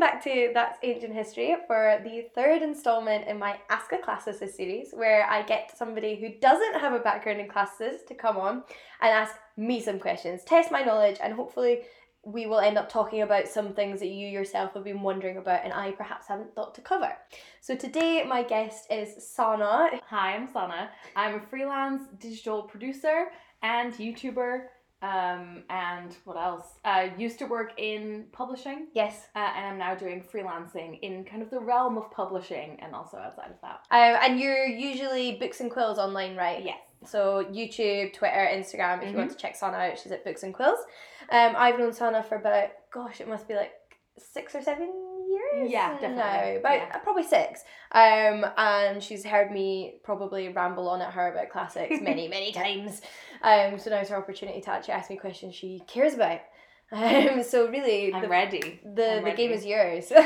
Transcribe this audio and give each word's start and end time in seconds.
back 0.00 0.24
to 0.24 0.50
That's 0.54 0.78
Ancient 0.82 1.12
History 1.12 1.54
for 1.66 2.00
the 2.02 2.24
third 2.34 2.62
installment 2.62 3.28
in 3.28 3.38
my 3.38 3.58
Ask 3.68 3.92
a 3.92 3.98
Classicist 3.98 4.54
series, 4.54 4.92
where 4.92 5.26
I 5.28 5.42
get 5.42 5.76
somebody 5.76 6.16
who 6.16 6.30
doesn't 6.40 6.80
have 6.80 6.94
a 6.94 7.00
background 7.00 7.38
in 7.38 7.48
classes 7.48 8.00
to 8.08 8.14
come 8.14 8.38
on 8.38 8.62
and 9.02 9.10
ask 9.10 9.34
me 9.58 9.78
some 9.82 9.98
questions, 9.98 10.42
test 10.44 10.72
my 10.72 10.82
knowledge, 10.82 11.18
and 11.22 11.34
hopefully 11.34 11.82
we 12.24 12.46
will 12.46 12.60
end 12.60 12.78
up 12.78 12.88
talking 12.88 13.20
about 13.20 13.46
some 13.46 13.74
things 13.74 14.00
that 14.00 14.08
you 14.08 14.26
yourself 14.26 14.72
have 14.72 14.84
been 14.84 15.02
wondering 15.02 15.36
about 15.36 15.64
and 15.64 15.72
I 15.74 15.90
perhaps 15.90 16.26
haven't 16.26 16.54
thought 16.54 16.74
to 16.76 16.80
cover. 16.80 17.12
So 17.60 17.76
today 17.76 18.24
my 18.26 18.42
guest 18.42 18.86
is 18.90 19.22
Sana. 19.28 19.90
Hi, 20.08 20.34
I'm 20.34 20.48
Sana. 20.50 20.90
I'm 21.14 21.34
a 21.34 21.40
freelance 21.40 22.04
digital 22.18 22.62
producer 22.62 23.26
and 23.62 23.92
YouTuber. 23.92 24.62
Um, 25.02 25.62
and 25.70 26.14
what 26.24 26.36
else? 26.36 26.66
Uh, 26.84 27.08
used 27.16 27.38
to 27.38 27.46
work 27.46 27.72
in 27.78 28.26
publishing, 28.32 28.88
Yes. 28.94 29.28
uh, 29.34 29.38
and 29.56 29.66
I'm 29.66 29.78
now 29.78 29.94
doing 29.94 30.22
freelancing 30.22 30.98
in 31.00 31.24
kind 31.24 31.42
of 31.42 31.48
the 31.50 31.58
realm 31.60 31.96
of 31.96 32.10
publishing 32.10 32.78
and 32.82 32.94
also 32.94 33.16
outside 33.16 33.50
of 33.50 33.60
that. 33.62 33.80
Um, 33.90 34.18
and 34.22 34.38
you're 34.40 34.66
usually 34.66 35.36
Books 35.36 35.60
and 35.60 35.70
Quills 35.70 35.98
online, 35.98 36.36
right? 36.36 36.62
Yes. 36.64 36.78
So 37.06 37.46
YouTube, 37.50 38.12
Twitter, 38.12 38.46
Instagram. 38.52 38.98
If 38.98 39.02
you 39.04 39.08
Mm-hmm. 39.10 39.16
want 39.18 39.30
to 39.30 39.36
check 39.38 39.56
Sana 39.56 39.78
out, 39.78 39.98
she's 39.98 40.12
at 40.12 40.22
Books 40.24 40.42
and 40.42 40.52
Quills. 40.54 40.78
Um, 41.30 41.54
I've 41.56 41.78
known 41.78 41.94
Sana 41.94 42.22
for 42.22 42.34
about 42.36 42.68
gosh, 42.92 43.20
it 43.22 43.28
must 43.28 43.48
be 43.48 43.54
like 43.54 43.72
six 44.18 44.54
or 44.54 44.60
seven 44.60 44.92
years. 45.30 45.70
Yeah, 45.70 45.92
definitely. 46.00 46.16
No, 46.54 46.58
about 46.60 46.74
Yeah. 46.74 46.92
uh, 46.94 46.98
probably 46.98 47.22
six. 47.24 47.62
Um, 47.92 48.44
and 48.56 49.02
she's 49.02 49.24
heard 49.24 49.50
me 49.50 49.94
probably 50.04 50.48
ramble 50.48 50.88
on 50.88 51.00
at 51.02 51.12
her 51.12 51.32
about 51.32 51.50
classics 51.50 51.98
many, 52.02 52.28
many 52.28 52.52
times. 52.52 53.00
Um, 53.42 53.78
so 53.78 53.90
now's 53.90 54.08
her 54.08 54.16
opportunity 54.16 54.60
to 54.62 54.70
actually 54.70 54.94
ask 54.94 55.10
me 55.10 55.16
questions 55.16 55.54
she 55.54 55.82
cares 55.86 56.14
about. 56.14 56.40
Um, 56.92 57.44
so 57.44 57.68
really, 57.68 58.12
I'm 58.12 58.22
the, 58.22 58.28
ready. 58.28 58.80
the, 58.84 59.18
I'm 59.18 59.24
the 59.24 59.30
game 59.30 59.52
is 59.52 59.64
yours. 59.64 60.12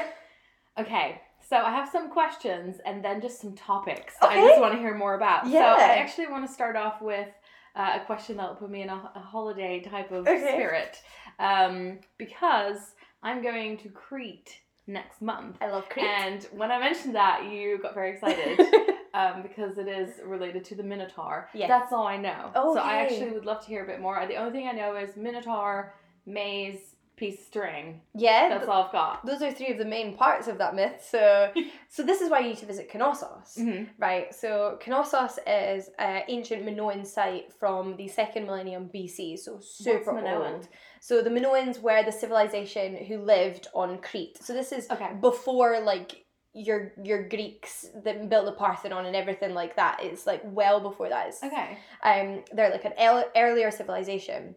Okay, 0.79 1.21
so 1.49 1.57
I 1.59 1.71
have 1.71 1.89
some 1.89 2.11
questions 2.11 2.77
and 2.85 3.05
then 3.05 3.21
just 3.21 3.41
some 3.41 3.55
topics 3.55 4.15
that 4.21 4.31
I 4.31 4.41
just 4.41 4.61
want 4.61 4.73
to 4.75 4.81
hear 4.81 4.95
more 4.97 5.15
about. 5.15 5.45
So 5.45 5.51
Yeah. 5.53 5.77
I 5.79 5.97
actually 5.99 6.27
want 6.29 6.47
to 6.47 6.53
start 6.53 6.75
off 6.75 7.01
with 7.01 7.29
uh, 7.77 7.99
a 8.03 8.05
question 8.07 8.37
that 8.39 8.49
will 8.49 8.57
put 8.57 8.71
me 8.71 8.83
in 8.83 8.89
a, 8.89 9.11
a 9.15 9.21
holiday 9.21 9.81
type 9.81 10.11
of 10.11 10.27
Okay. 10.27 10.53
spirit. 10.55 10.97
Um, 11.39 12.01
because 12.19 12.95
I'm 13.23 13.43
going 13.43 13.77
to 13.79 13.89
Crete 13.91 14.59
next 14.87 15.23
month. 15.23 15.57
I 15.61 15.71
love 15.71 15.89
Crete. 15.89 16.07
And 16.07 16.45
when 16.53 16.71
I 16.71 16.79
mentioned 16.79 17.15
that, 17.15 17.51
you 17.51 17.79
got 17.79 17.95
very 17.95 18.13
excited 18.13 18.61
um, 19.15 19.43
because 19.43 19.79
it 19.79 19.89
is 19.89 20.21
related 20.25 20.65
to 20.67 20.75
the 20.75 20.83
Minotaur. 20.83 21.49
Yes. 21.55 21.69
That's 21.69 21.93
all 21.93 22.07
I 22.07 22.17
know. 22.17 22.51
Oh, 22.55 22.75
So 22.75 22.81
I 22.81 22.97
actually 22.97 23.31
would 23.31 23.47
love 23.47 23.63
to 23.63 23.67
hear 23.69 23.85
a 23.85 23.87
bit 23.87 24.01
more. 24.01 24.25
The 24.27 24.37
only 24.37 24.53
thing 24.53 24.69
I 24.69 24.73
know 24.73 24.97
is 24.97 25.17
Minotaur, 25.17 25.95
maze, 26.27 26.94
piece 27.17 27.39
of 27.41 27.47
string. 27.47 28.01
yeah, 28.15 28.49
That's 28.49 28.69
all 28.69 28.85
I've 28.85 28.93
got. 28.93 29.25
those 29.25 29.41
are 29.43 29.53
three 29.53 29.71
of 29.73 29.79
the 29.79 29.85
main 29.85 30.17
parts 30.17 30.49
of 30.49 30.59
that 30.59 30.75
myth. 30.75 31.07
So, 31.09 31.53
so 31.89 32.03
this 32.03 32.21
is 32.21 32.31
why 32.31 32.41
you 32.41 32.49
need 32.49 32.59
to 32.59 32.67
visit 32.67 32.91
Knossos, 32.95 33.55
hmm 33.57 33.85
right? 33.99 34.35
So 34.35 34.79
Knossos 34.87 35.39
is 35.47 35.91
an 35.99 36.23
ancient 36.29 36.65
Minoan 36.65 37.05
site 37.07 37.53
from 37.53 37.97
the 37.97 38.09
second 38.09 38.47
millennium 38.47 38.91
BC, 38.95 39.39
so 39.39 39.61
super 39.61 40.13
Minoan? 40.13 40.55
old. 40.55 40.69
So 41.01 41.23
the 41.23 41.31
Minoans 41.31 41.81
were 41.81 42.03
the 42.03 42.13
civilization 42.13 42.97
who 42.97 43.19
lived 43.19 43.69
on 43.75 43.99
Crete. 43.99 44.39
So 44.43 44.53
this 44.53 44.73
is 44.73 44.91
Okay. 44.91 45.11
before 45.21 45.81
like 45.81 46.25
your 46.57 46.93
your 47.03 47.29
Greeks 47.29 47.87
that 48.05 48.29
built 48.29 48.47
the 48.47 48.53
Parthenon 48.53 49.07
and 49.07 49.17
everything 49.17 49.55
like 49.55 49.75
that. 49.77 49.99
It's 50.03 50.27
like 50.27 50.41
well 50.45 50.81
before 50.81 51.09
that. 51.09 51.29
It's, 51.29 51.43
Okay. 51.43 51.79
um, 52.03 52.45
they're 52.53 52.71
like 52.71 52.85
an 52.85 52.93
el- 52.97 53.31
earlier 53.37 53.71
civilization 53.71 54.55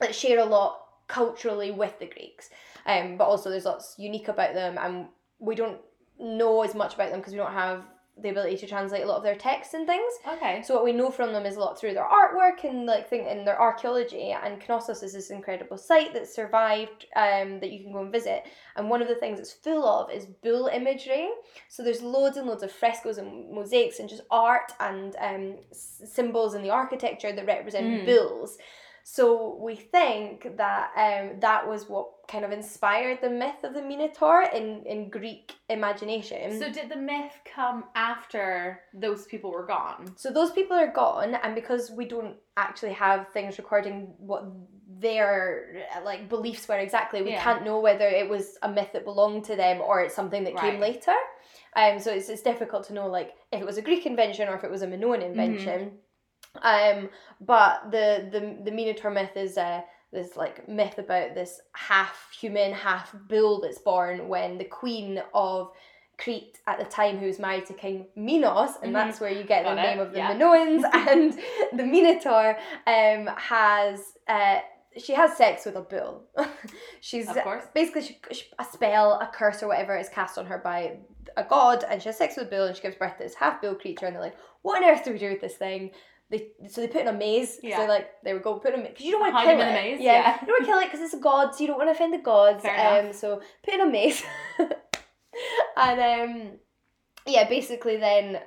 that 0.00 0.14
share 0.14 0.40
a 0.40 0.44
lot 0.44 0.80
culturally 1.08 1.70
with 1.70 1.98
the 1.98 2.06
Greeks. 2.06 2.50
Um, 2.86 3.16
but 3.16 3.24
also 3.24 3.50
there's 3.50 3.64
lots 3.64 3.94
unique 3.98 4.28
about 4.28 4.54
them, 4.54 4.78
and 4.80 5.06
we 5.38 5.54
don't 5.54 5.78
know 6.20 6.62
as 6.62 6.74
much 6.74 6.94
about 6.94 7.10
them 7.10 7.20
because 7.20 7.32
we 7.32 7.38
don't 7.38 7.52
have 7.52 7.82
the 8.20 8.30
ability 8.30 8.56
to 8.56 8.66
translate 8.66 9.04
a 9.04 9.06
lot 9.06 9.18
of 9.18 9.22
their 9.22 9.36
texts 9.36 9.74
and 9.74 9.86
things. 9.86 10.12
Okay. 10.26 10.60
So 10.64 10.74
what 10.74 10.82
we 10.82 10.90
know 10.90 11.08
from 11.08 11.32
them 11.32 11.46
is 11.46 11.54
a 11.54 11.60
lot 11.60 11.78
through 11.78 11.94
their 11.94 12.04
artwork 12.04 12.64
and 12.64 12.84
like 12.84 13.08
thing 13.08 13.26
in 13.28 13.44
their 13.44 13.60
archaeology. 13.60 14.32
And 14.32 14.60
Knossos 14.60 15.04
is 15.04 15.12
this 15.12 15.30
incredible 15.30 15.78
site 15.78 16.12
that 16.14 16.26
survived 16.26 17.06
um, 17.14 17.60
that 17.60 17.70
you 17.70 17.84
can 17.84 17.92
go 17.92 18.00
and 18.00 18.10
visit. 18.10 18.42
And 18.74 18.90
one 18.90 19.02
of 19.02 19.06
the 19.06 19.14
things 19.14 19.38
it's 19.38 19.52
full 19.52 19.86
of 19.86 20.10
is 20.10 20.26
bull 20.26 20.66
imagery. 20.66 21.28
So 21.68 21.84
there's 21.84 22.02
loads 22.02 22.36
and 22.36 22.48
loads 22.48 22.64
of 22.64 22.72
frescoes 22.72 23.18
and 23.18 23.52
mosaics 23.52 24.00
and 24.00 24.08
just 24.08 24.22
art 24.32 24.72
and 24.80 25.14
um, 25.20 25.54
s- 25.70 26.02
symbols 26.12 26.54
in 26.54 26.62
the 26.64 26.70
architecture 26.70 27.30
that 27.32 27.46
represent 27.46 27.86
Mm. 27.86 28.04
bulls. 28.04 28.58
So 29.10 29.56
we 29.58 29.74
think 29.74 30.58
that 30.58 30.90
um, 30.94 31.40
that 31.40 31.66
was 31.66 31.88
what 31.88 32.08
kind 32.28 32.44
of 32.44 32.52
inspired 32.52 33.22
the 33.22 33.30
myth 33.30 33.64
of 33.64 33.72
the 33.72 33.80
Minotaur 33.80 34.42
in, 34.54 34.82
in 34.84 35.08
Greek 35.08 35.54
imagination. 35.70 36.58
So 36.58 36.70
did 36.70 36.90
the 36.90 36.96
myth 36.96 37.32
come 37.46 37.84
after 37.94 38.80
those 38.92 39.24
people 39.24 39.50
were 39.50 39.64
gone? 39.64 40.12
So 40.16 40.30
those 40.30 40.50
people 40.50 40.76
are 40.76 40.92
gone, 40.92 41.36
and 41.36 41.54
because 41.54 41.90
we 41.90 42.04
don't 42.04 42.36
actually 42.58 42.92
have 42.92 43.28
things 43.28 43.56
recording 43.56 44.12
what 44.18 44.44
their 45.00 45.86
like 46.04 46.28
beliefs 46.28 46.68
were 46.68 46.76
exactly, 46.76 47.22
we 47.22 47.30
Yeah. 47.30 47.42
can't 47.42 47.64
know 47.64 47.80
whether 47.80 48.06
it 48.06 48.28
was 48.28 48.58
a 48.62 48.68
myth 48.68 48.90
that 48.92 49.04
belonged 49.04 49.44
to 49.46 49.56
them 49.56 49.80
or 49.80 50.02
it's 50.02 50.14
something 50.14 50.44
that 50.44 50.54
came 50.58 50.80
later. 50.80 51.14
Um, 51.74 51.98
so 51.98 52.12
it's, 52.12 52.28
it's 52.28 52.42
difficult 52.42 52.84
to 52.88 52.92
know 52.92 53.06
like 53.06 53.36
if 53.52 53.62
it 53.62 53.64
was 53.64 53.78
a 53.78 53.82
Greek 53.82 54.04
invention 54.04 54.48
or 54.48 54.54
if 54.54 54.64
it 54.64 54.70
was 54.70 54.82
a 54.82 54.86
Minoan 54.86 55.20
Mm-hmm. 55.22 55.96
Um, 56.62 57.08
but 57.40 57.90
the 57.90 58.28
the 58.30 58.58
the 58.64 58.70
Minotaur 58.70 59.10
myth 59.10 59.36
is 59.36 59.56
uh, 59.58 59.82
this 60.12 60.36
like 60.36 60.68
myth 60.68 60.98
about 60.98 61.34
this 61.34 61.60
half 61.74 62.30
human, 62.38 62.72
half 62.72 63.14
bull 63.28 63.60
that's 63.60 63.78
born 63.78 64.28
when 64.28 64.58
the 64.58 64.64
queen 64.64 65.22
of 65.34 65.70
Crete 66.18 66.58
at 66.66 66.78
the 66.78 66.84
time, 66.84 67.18
who 67.18 67.26
was 67.26 67.38
married 67.38 67.66
to 67.66 67.74
King 67.74 68.06
Minos, 68.16 68.72
and 68.82 68.90
Mhm. 68.90 68.94
that's 68.94 69.20
where 69.20 69.30
you 69.30 69.44
get 69.44 69.64
Got 69.64 69.76
the 69.76 69.80
it, 69.82 69.84
name 69.84 70.00
of 70.00 70.12
the 70.12 70.18
yeah. 70.18 70.32
Minoans 70.34 70.82
and 70.92 71.38
the 71.78 71.84
Minotaur 71.84 72.56
um, 72.86 73.26
has 73.36 74.14
uh, 74.26 74.58
she 74.96 75.12
has 75.14 75.36
sex 75.36 75.64
with 75.64 75.76
a 75.76 75.80
bull. 75.82 76.24
She's 77.00 77.28
Of 77.28 77.36
course. 77.44 77.64
basically 77.72 78.02
she, 78.02 78.18
she- 78.32 78.46
a 78.58 78.64
spell, 78.64 79.12
a 79.12 79.30
curse, 79.32 79.62
or 79.62 79.68
whatever 79.68 79.96
is 79.96 80.08
cast 80.08 80.38
on 80.38 80.46
her 80.46 80.58
by 80.58 80.96
a 81.36 81.44
god, 81.44 81.84
and 81.88 82.02
she 82.02 82.08
has 82.08 82.16
sex 82.18 82.36
with 82.36 82.48
a 82.48 82.50
bull, 82.50 82.64
and 82.66 82.74
she 82.74 82.82
gives 82.82 82.96
birth 82.96 83.16
to 83.18 83.22
this 83.22 83.34
half 83.34 83.60
bull 83.62 83.76
creature, 83.76 84.06
and 84.06 84.16
they're 84.16 84.22
like, 84.22 84.36
"What 84.62 84.82
on 84.82 84.88
earth 84.90 85.04
do 85.04 85.12
we 85.12 85.18
do 85.18 85.28
with 85.30 85.40
this 85.40 85.54
thing?" 85.56 85.92
They 86.30 86.48
so 86.68 86.82
they 86.82 86.88
put 86.88 87.02
in 87.02 87.08
a 87.08 87.12
maze. 87.12 87.58
Yeah. 87.62 87.78
They're 87.78 87.88
like, 87.88 88.08
they 88.22 88.34
would 88.34 88.42
go, 88.42 88.58
put 88.58 88.74
in 88.74 88.80
a 88.80 88.88
because 88.88 89.04
you 89.04 89.12
don't 89.12 89.20
want 89.20 89.34
to 89.34 89.42
kill 89.42 89.60
it. 89.60 89.62
in 89.62 89.68
a 89.68 89.72
maze, 89.72 90.00
Yeah, 90.00 90.12
yeah. 90.12 90.38
you 90.40 90.46
don't 90.46 90.54
want 90.56 90.64
to 90.64 90.70
kill 90.70 90.78
it 90.80 90.84
because 90.86 91.00
it's 91.00 91.14
a 91.14 91.18
god, 91.20 91.54
so 91.54 91.60
you 91.62 91.68
don't 91.68 91.78
want 91.78 91.88
to 91.88 91.92
offend 91.92 92.12
the 92.12 92.18
gods. 92.18 92.62
Fair 92.62 92.98
um, 92.98 93.04
enough. 93.06 93.16
so 93.16 93.40
put 93.64 93.74
in 93.74 93.80
a 93.80 93.86
maze, 93.86 94.22
and 95.76 96.00
um. 96.00 96.58
Yeah, 97.28 97.46
basically, 97.48 97.98
then 97.98 98.40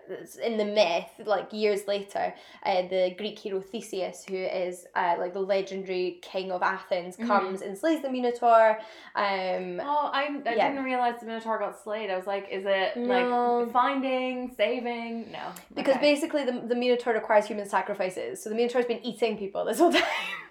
in 0.44 0.58
the 0.58 0.66
myth, 0.66 1.06
like 1.26 1.54
years 1.54 1.88
later, 1.88 2.34
uh, 2.66 2.82
the 2.88 3.14
Greek 3.18 3.38
hero 3.38 3.62
Theseus, 3.62 4.26
who 4.28 4.36
is 4.36 4.88
uh, 4.96 5.16
like 5.20 5.34
the 5.34 5.40
legendary 5.40 6.20
king 6.24 6.52
of 6.52 6.64
Athens, 6.64 7.16
Mhm. 7.16 7.28
comes 7.28 7.62
and 7.62 7.78
slays 7.78 8.02
the 8.02 8.10
Minotaur. 8.10 8.80
Um, 9.16 9.80
Oh, 9.84 10.10
I, 10.12 10.42
I 10.46 10.56
Yeah. 10.56 10.70
didn't 10.70 10.84
realize 10.84 11.20
the 11.20 11.28
Minotaur 11.28 11.60
got 11.60 11.80
slayed. 11.80 12.10
I 12.10 12.16
was 12.18 12.26
like, 12.28 12.48
is 12.50 12.66
it 12.66 12.98
No. 12.98 13.60
like 13.60 13.72
finding, 13.72 14.54
saving? 14.58 15.32
No. 15.32 15.52
Because 15.76 15.96
Okay. 15.98 16.14
basically, 16.14 16.44
the, 16.46 16.54
the 16.72 16.76
Minotaur 16.76 17.14
requires 17.14 17.46
human 17.46 17.68
sacrifices. 17.68 18.42
So 18.44 18.50
the 18.50 18.56
Minotaur's 18.56 18.86
been 18.86 19.06
eating 19.06 19.38
people 19.38 19.64
this 19.66 19.78
whole 19.80 19.92
time. 20.02 20.04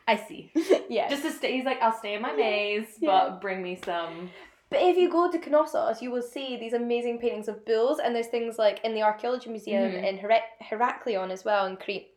I 0.07 0.17
see. 0.17 0.53
yeah. 0.89 1.09
Just 1.09 1.23
to 1.25 1.33
stay, 1.33 1.53
he's 1.57 1.65
like, 1.65 1.81
I'll 1.83 1.97
stay 1.99 2.15
in 2.15 2.23
my 2.23 2.33
maze, 2.33 2.87
Yeah. 3.01 3.11
but 3.11 3.41
bring 3.41 3.63
me 3.63 3.79
some. 3.85 4.31
But 4.71 4.81
if 4.81 4.97
you 4.97 5.11
go 5.11 5.31
to 5.31 5.39
Knossos, 5.51 6.01
you 6.01 6.11
will 6.11 6.23
see 6.23 6.57
these 6.57 6.73
amazing 6.73 7.19
paintings 7.19 7.49
of 7.49 7.65
bulls, 7.67 7.99
and 7.99 8.15
there's 8.15 8.29
things 8.29 8.59
like 8.59 8.81
in 8.85 8.95
the 8.95 9.03
Archaeology 9.03 9.51
Museum 9.51 9.91
Mhm. 9.93 10.05
in 10.09 10.19
Hera- 10.19 10.53
Heraklion 10.63 11.31
as 11.31 11.45
well 11.45 11.67
in 11.67 11.77
Crete. 11.77 12.15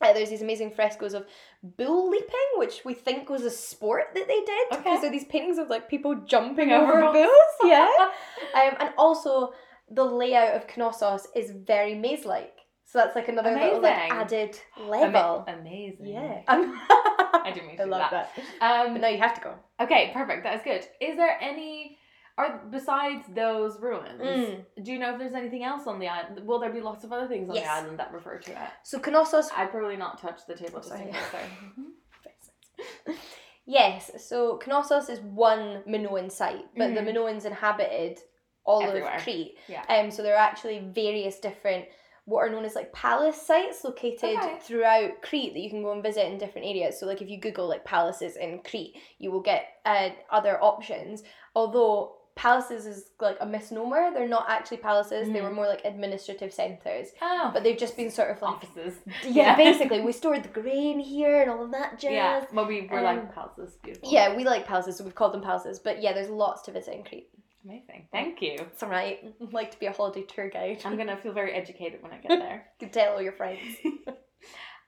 Uh, 0.00 0.12
there's 0.12 0.28
these 0.28 0.42
amazing 0.42 0.70
frescoes 0.72 1.14
of 1.14 1.26
bull 1.62 2.10
leaping, 2.10 2.50
which 2.56 2.84
we 2.84 2.92
think 2.92 3.30
was 3.30 3.44
a 3.44 3.50
sport 3.50 4.08
that 4.14 4.28
they 4.28 4.40
did. 4.44 4.66
Okay. 4.72 4.76
Because 4.82 5.00
they're 5.00 5.10
these 5.10 5.24
paintings 5.24 5.56
of 5.56 5.70
like 5.70 5.88
people 5.88 6.14
jumping 6.26 6.70
Over 6.70 7.12
bulls. 7.12 7.54
Yeah. 7.64 7.88
um, 8.54 8.76
and 8.78 8.90
also, 8.98 9.54
the 9.90 10.04
layout 10.04 10.54
of 10.54 10.66
Knossos 10.76 11.28
is 11.34 11.50
very 11.52 11.94
maze-like. 11.94 12.52
So 12.84 12.98
that's 12.98 13.16
like 13.16 13.28
another 13.28 13.52
little 13.52 13.80
like 13.80 13.94
Amazing. 13.96 14.12
added 14.12 14.60
Ama- 14.78 14.90
level. 14.90 15.44
amazing. 15.48 16.06
Yeah. 16.06 16.42
I 17.46 17.50
didn't 17.52 17.68
mean 17.68 17.76
to 17.78 17.82
I 17.84 17.86
love 17.86 18.10
that. 18.10 18.30
that. 18.60 18.86
Um, 18.86 18.92
But 18.94 19.00
now 19.02 19.08
you 19.08 19.18
have 19.18 19.34
to 19.34 19.40
go. 19.40 19.54
Okay, 19.80 20.10
perfect. 20.12 20.42
That 20.44 20.54
is 20.56 20.62
good. 20.62 20.84
Is 21.00 21.16
there 21.16 21.38
any, 21.40 21.96
are 22.38 22.60
besides 22.70 23.24
those 23.34 23.78
ruins? 23.80 24.20
Mm. 24.20 24.64
Do 24.82 24.92
you 24.92 24.98
know 24.98 25.12
if 25.12 25.18
there's 25.18 25.34
anything 25.34 25.64
else 25.64 25.86
on 25.86 25.98
the 25.98 26.08
island? 26.08 26.40
Will 26.46 26.58
there 26.58 26.72
be 26.72 26.80
lots 26.80 27.04
of 27.04 27.12
other 27.12 27.28
things 27.28 27.48
on 27.48 27.54
Yes. 27.56 27.64
the 27.64 27.70
island 27.72 27.98
that 27.98 28.12
refer 28.12 28.38
to 28.38 28.50
it? 28.50 28.68
So 28.82 28.98
Knossos. 28.98 29.48
I'd 29.56 29.70
probably 29.70 29.96
not 29.96 30.20
touch 30.20 30.40
the 30.46 30.54
table 30.54 30.82
Sorry. 30.82 31.04
case. 31.06 31.16
Sorry. 31.30 33.16
yes, 33.66 34.10
so 34.28 34.58
Knossos 34.66 35.08
is 35.08 35.20
one 35.20 35.82
Minoan 35.86 36.30
site, 36.30 36.64
but 36.76 36.94
the 36.94 37.00
Mhm. 37.00 37.14
Minoans 37.14 37.44
inhabited 37.44 38.18
all 38.64 38.82
Everywhere. 38.82 39.14
of 39.16 39.22
Crete. 39.22 39.58
Yeah. 39.68 39.84
Um, 39.88 40.10
so 40.10 40.22
there 40.22 40.34
are 40.34 40.38
actually 40.50 40.80
various 40.80 41.38
different 41.38 41.86
what 42.26 42.40
are 42.40 42.50
known 42.50 42.64
as 42.64 42.74
like 42.74 42.92
palace 42.92 43.40
sites 43.40 43.82
located 43.84 44.36
Okay. 44.36 44.58
throughout 44.60 45.22
Crete 45.22 45.54
that 45.54 45.60
you 45.60 45.70
can 45.70 45.82
go 45.82 45.92
and 45.92 46.02
visit 46.02 46.26
in 46.26 46.38
different 46.38 46.66
areas. 46.66 46.98
So 47.00 47.06
like 47.06 47.22
if 47.22 47.30
you 47.30 47.38
Google 47.40 47.68
like 47.68 47.84
palaces 47.84 48.36
in 48.36 48.60
Crete, 48.68 48.96
you 49.18 49.30
will 49.30 49.40
get 49.42 49.64
uh, 49.84 50.10
other 50.30 50.62
options. 50.62 51.22
Although 51.54 52.16
palaces 52.34 52.84
is 52.84 53.10
like 53.18 53.38
a 53.40 53.46
misnomer. 53.46 54.10
They're 54.12 54.28
not 54.28 54.44
actually 54.50 54.76
palaces. 54.76 55.26
They 55.28 55.38
Mhm. 55.38 55.44
were 55.44 55.50
more 55.54 55.66
like 55.66 55.84
administrative 55.86 56.52
centres. 56.52 57.08
Oh, 57.22 57.50
But 57.54 57.62
they've 57.62 57.78
just 57.78 57.96
been 57.96 58.10
sort 58.10 58.30
of 58.30 58.42
like 58.42 58.56
offices. 58.56 58.94
yeah, 59.24 59.30
Yeah. 59.32 59.56
basically 59.56 60.00
we 60.02 60.12
stored 60.12 60.42
the 60.42 60.48
grain 60.48 60.98
here 61.00 61.40
and 61.40 61.50
all 61.50 61.62
of 61.64 61.70
that 61.70 61.92
jazz. 61.98 62.12
Yeah, 62.12 62.44
well, 62.52 62.66
we 62.66 62.88
were 62.88 62.98
Um, 62.98 63.04
like 63.04 63.34
palaces. 63.34 63.76
Beautiful. 63.82 64.12
Yeah, 64.12 64.36
we 64.36 64.44
like 64.44 64.66
palaces, 64.66 64.96
so 64.96 65.04
we've 65.04 65.14
called 65.14 65.32
them 65.32 65.40
palaces. 65.42 65.78
But 65.78 66.02
yeah, 66.02 66.12
there's 66.12 66.28
lots 66.28 66.60
to 66.62 66.72
visit 66.72 66.92
in 66.94 67.04
Crete. 67.04 67.30
Amazing. 67.66 68.06
Thank 68.12 68.40
you. 68.42 68.54
It's 68.60 68.82
alright. 68.82 69.18
I'd 69.42 69.52
like 69.52 69.72
to 69.72 69.78
be 69.80 69.86
a 69.86 69.92
holiday 69.92 70.22
tour 70.22 70.48
guide. 70.48 70.82
I'm 70.84 70.96
gonna 70.96 71.16
feel 71.16 71.32
very 71.32 71.52
educated 71.52 72.00
when 72.02 72.12
I 72.12 72.18
get 72.18 72.38
there. 72.38 72.66
You 72.80 72.86
can 72.86 72.90
tell 72.90 73.14
all 73.14 73.22
your 73.22 73.32
friends. 73.32 73.60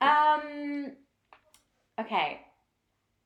Um. 0.01 0.93
Okay. 1.99 2.39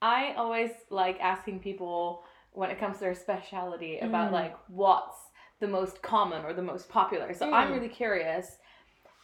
I 0.01 0.33
always 0.35 0.71
like 0.89 1.19
asking 1.21 1.59
people 1.59 2.23
when 2.51 2.71
it 2.71 2.79
comes 2.79 2.95
to 2.97 3.01
their 3.01 3.13
speciality 3.13 3.99
about 3.99 4.29
Mm. 4.29 4.33
like 4.33 4.55
what's 4.69 5.17
the 5.59 5.67
most 5.67 6.01
common 6.01 6.43
or 6.45 6.53
the 6.53 6.63
most 6.63 6.89
popular. 6.89 7.31
So 7.35 7.53
I'm 7.53 7.67
Mm. 7.69 7.73
really 7.75 7.89
curious. 7.89 8.57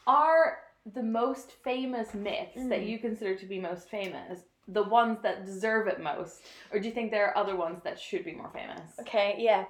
Are 0.06 0.60
the 0.94 1.02
most 1.02 1.54
famous 1.64 2.14
myths 2.14 2.54
that 2.70 2.82
Mm. 2.82 2.88
you 2.88 3.00
consider 3.00 3.36
to 3.36 3.46
be 3.48 3.60
most 3.60 3.90
famous 3.90 4.42
the 4.68 4.84
ones 4.84 5.18
that 5.24 5.46
deserve 5.46 5.88
it 5.88 6.00
most, 6.00 6.46
or 6.72 6.78
do 6.80 6.88
you 6.88 6.94
think 6.94 7.10
there 7.10 7.26
are 7.30 7.36
other 7.36 7.56
ones 7.56 7.82
that 7.84 8.00
should 8.00 8.24
be 8.24 8.34
more 8.34 8.52
famous? 8.52 9.00
Okay, 9.00 9.36
yeah. 9.40 9.66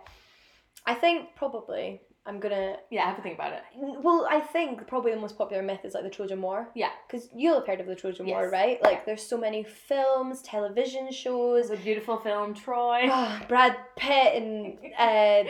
I 0.86 0.94
think 0.96 1.36
probably 1.36 2.02
I'm 2.26 2.40
gonna. 2.40 2.76
Yeah, 2.92 3.06
have 3.06 3.16
to 3.16 3.24
think 3.24 3.36
about 3.36 3.54
it. 3.54 3.62
Well, 3.76 4.28
I 4.30 4.40
think 4.40 4.86
probably 4.88 5.12
the 5.12 5.20
most 5.20 5.38
popular 5.38 5.64
myth 5.64 5.80
is 5.84 5.94
like 5.96 6.04
the 6.04 6.10
Trojan 6.12 6.42
War. 6.42 6.70
Yeah. 6.76 6.90
Because 7.08 7.28
you'll 7.36 7.56
have 7.56 7.66
heard 7.68 7.80
of 7.82 7.88
the 7.88 7.96
Trojan 7.96 8.28
War, 8.28 8.50
right? 8.52 8.82
Like, 8.84 9.06
there's 9.06 9.24
so 9.26 9.38
many 9.38 9.64
films, 9.64 10.42
television 10.44 11.12
shows. 11.12 11.72
a 11.72 11.78
beautiful 11.78 12.18
film, 12.18 12.54
Troy. 12.54 13.08
Ah, 13.10 13.44
Brad 13.48 13.76
Pitt 13.96 14.44
and 14.44 14.78
uh, 14.98 15.44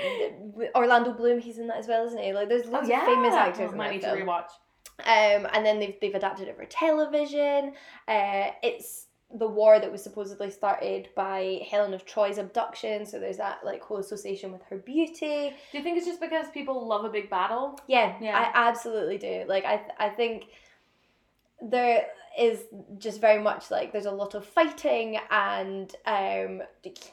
Orlando 0.75 1.11
Bloom, 1.13 1.39
he's 1.39 1.57
in 1.57 1.67
that 1.67 1.77
as 1.77 1.87
well, 1.87 2.05
isn't 2.05 2.21
he? 2.21 2.31
Like, 2.33 2.47
there's 2.47 2.67
Oh 2.67 2.71
lots 2.71 2.87
yeah, 2.87 3.01
of 3.01 3.05
famous 3.07 3.33
actors 3.33 3.71
Oh, 3.73 3.79
I 3.79 3.87
that 3.87 3.91
need 3.91 4.01
to 4.01 4.07
rewatch. 4.07 4.49
Um, 4.99 5.47
and 5.53 5.65
then 5.65 5.79
they've, 5.79 5.95
they've 5.99 6.15
adapted 6.15 6.47
it 6.47 6.55
for 6.55 6.65
television. 6.65 7.73
Uh, 8.07 8.51
it's 8.63 9.07
the 9.37 9.47
war 9.47 9.79
that 9.79 9.91
was 9.91 10.01
supposedly 10.03 10.49
started 10.49 11.09
by 11.15 11.61
Helen 11.69 11.93
of 11.93 12.03
Troy's 12.05 12.39
abduction, 12.39 13.05
so 13.05 13.19
there's 13.19 13.37
that 13.37 13.59
like 13.63 13.81
whole 13.81 13.97
association 13.97 14.51
with 14.51 14.63
her 14.63 14.77
beauty. 14.77 15.53
Do 15.71 15.77
you 15.77 15.83
think 15.83 15.97
it's 15.97 16.07
just 16.07 16.19
because 16.19 16.47
people 16.49 16.87
love 16.87 17.05
a 17.05 17.09
big 17.09 17.29
battle? 17.29 17.79
Yeah, 17.87 18.15
Yeah. 18.19 18.37
I 18.37 18.67
absolutely 18.67 19.17
do. 19.19 19.45
Like 19.47 19.65
I, 19.65 19.81
I 19.99 20.09
think 20.09 20.45
there 21.61 22.07
is 22.39 22.63
just 22.97 23.19
very 23.19 23.41
much 23.41 23.69
like 23.69 23.91
there's 23.91 24.05
a 24.05 24.11
lot 24.11 24.33
of 24.33 24.45
fighting 24.45 25.17
and 25.29 25.93
um 26.05 26.61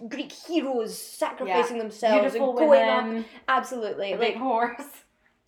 Greek 0.08 0.30
heroes 0.30 0.96
sacrificing 0.96 1.78
themselves 1.78 2.32
Beautiful 2.32 2.50
and 2.50 2.58
going 2.58 2.88
up. 2.88 3.24
Absolutely, 3.48 4.12
a 4.12 4.16
like 4.16 4.34
big 4.34 4.36
horse. 4.36 5.04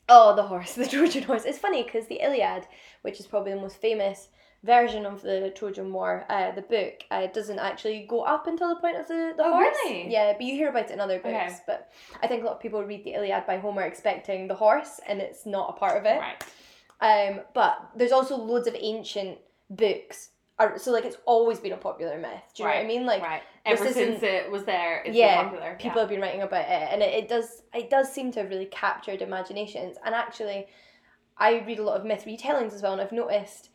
Oh, 0.09 0.35
the 0.35 0.43
horse, 0.43 0.75
the 0.75 0.87
Trojan 0.87 1.23
horse. 1.23 1.44
It's 1.44 1.59
funny 1.59 1.82
because 1.82 2.06
the 2.09 2.23
Iliad, 2.23 2.67
which 3.03 3.21
is 3.21 3.26
probably 3.26 3.53
the 3.53 3.61
most 3.61 3.76
famous 3.76 4.29
version 4.64 5.06
of 5.06 5.22
the 5.22 5.52
Trojan 5.55 5.93
War, 5.93 6.25
uh, 6.28 6.50
the 6.52 6.62
book, 6.62 7.05
uh, 7.10 7.26
doesn't 7.28 7.58
actually 7.58 8.06
go 8.08 8.22
up 8.22 8.46
until 8.46 8.69
the 8.70 8.81
point 8.81 8.96
of 8.96 9.06
the, 9.06 9.32
the 9.37 9.44
Oh, 9.44 9.52
horse. 9.52 9.76
really? 9.84 10.10
Yeah, 10.12 10.32
but 10.32 10.43
you 10.43 10.55
hear 10.55 10.69
about 10.70 10.87
it 10.87 10.90
in 10.90 11.00
other 11.00 11.19
books. 11.20 11.34
Okay. 11.55 11.55
But 11.66 11.90
I 12.22 12.26
think 12.26 12.43
a 12.43 12.46
lot 12.46 12.56
of 12.56 12.60
people 12.60 12.82
read 12.84 13.05
the 13.05 13.14
Iliad 13.14 13.46
by 13.46 13.58
Homer 13.58 13.82
expecting 13.82 14.49
the 14.49 14.55
horse, 14.56 15.00
and 15.06 15.20
it's 15.20 15.46
not 15.46 15.70
a 15.76 15.78
part 15.78 15.96
of 15.96 16.05
it. 16.06 16.19
Right. 16.19 16.44
Um, 17.00 17.40
but 17.55 17.90
there's 17.96 18.10
also 18.12 18.37
loads 18.37 18.66
of 18.66 18.75
ancient 18.78 19.38
books. 19.70 20.31
Are, 20.58 20.76
so 20.76 20.90
like 20.90 21.04
it's 21.04 21.19
always 21.25 21.61
been 21.61 21.70
a 21.72 21.76
popular 21.76 22.19
myth. 22.19 22.32
Do 22.56 22.64
you 22.64 22.69
know 22.69 22.75
what 22.75 22.84
I 22.84 22.87
mean? 22.88 23.06
Like 23.06 23.22
right. 23.22 23.43
Ever 23.64 23.93
since 23.93 24.22
it 24.25 24.50
was 24.50 24.64
there, 24.64 25.02
it's 25.04 25.14
Yeah, 25.16 25.43
been 25.43 25.50
popular. 25.50 25.76
people 25.78 26.00
have 26.00 26.08
been 26.08 26.20
writing 26.20 26.43
about 26.43 26.62
it 26.69 26.88
and 26.90 27.00
it, 27.00 27.14
it 27.14 27.28
does 27.28 27.62
it 27.75 27.90
does 27.90 28.11
seem 28.12 28.32
to 28.32 28.40
have 28.40 28.49
really 28.50 28.66
captured 28.66 29.20
imaginations 29.22 29.99
and 30.04 30.14
actually 30.14 30.66
i 31.37 31.58
read 31.66 31.78
a 31.78 31.82
lot 31.82 32.00
of 32.00 32.06
myth 32.06 32.25
retellings 32.26 32.72
as 32.72 32.81
well 32.82 32.93
and 32.94 33.00
i've 33.02 33.12
noticed 33.12 33.69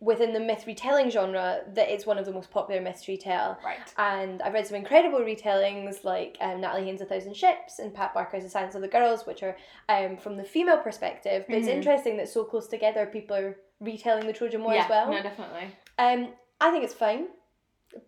within 0.00 0.32
the 0.32 0.40
myth 0.40 0.64
retelling 0.66 1.10
genre 1.10 1.60
that 1.74 1.90
it's 1.90 2.06
one 2.06 2.16
of 2.16 2.24
the 2.24 2.32
most 2.32 2.50
popular 2.50 2.80
myths 2.80 3.02
to 3.02 3.12
retell. 3.12 3.58
Right. 3.64 3.78
and 3.98 4.40
i've 4.42 4.54
read 4.54 4.66
some 4.66 4.76
incredible 4.76 5.18
retellings 5.20 6.04
like 6.04 6.38
um, 6.40 6.60
natalie 6.62 6.84
haynes 6.86 7.02
a 7.02 7.04
thousand 7.04 7.36
ships 7.36 7.78
and 7.78 7.92
pat 7.94 8.14
barker's 8.14 8.42
the 8.44 8.48
silence 8.50 8.74
of 8.74 8.80
the 8.80 8.88
girls 8.88 9.26
which 9.26 9.42
are 9.42 9.56
um, 9.90 10.16
from 10.16 10.36
the 10.38 10.44
female 10.44 10.78
perspective 10.78 11.44
but 11.48 11.56
it's 11.58 11.68
Mhm. 11.68 11.74
interesting 11.76 12.16
that 12.16 12.28
so 12.28 12.44
close 12.44 12.66
together 12.66 13.04
people 13.06 13.36
are 13.36 13.56
retelling 13.80 14.26
the 14.26 14.32
trojan 14.32 14.62
war 14.64 14.72
yeah. 14.74 14.84
as 14.84 14.88
well 14.90 15.10
No, 15.10 15.22
definitely. 15.22 15.66
um, 15.98 16.28
I 16.60 16.70
think 16.70 16.84
it's 16.84 16.94
fine, 16.94 17.28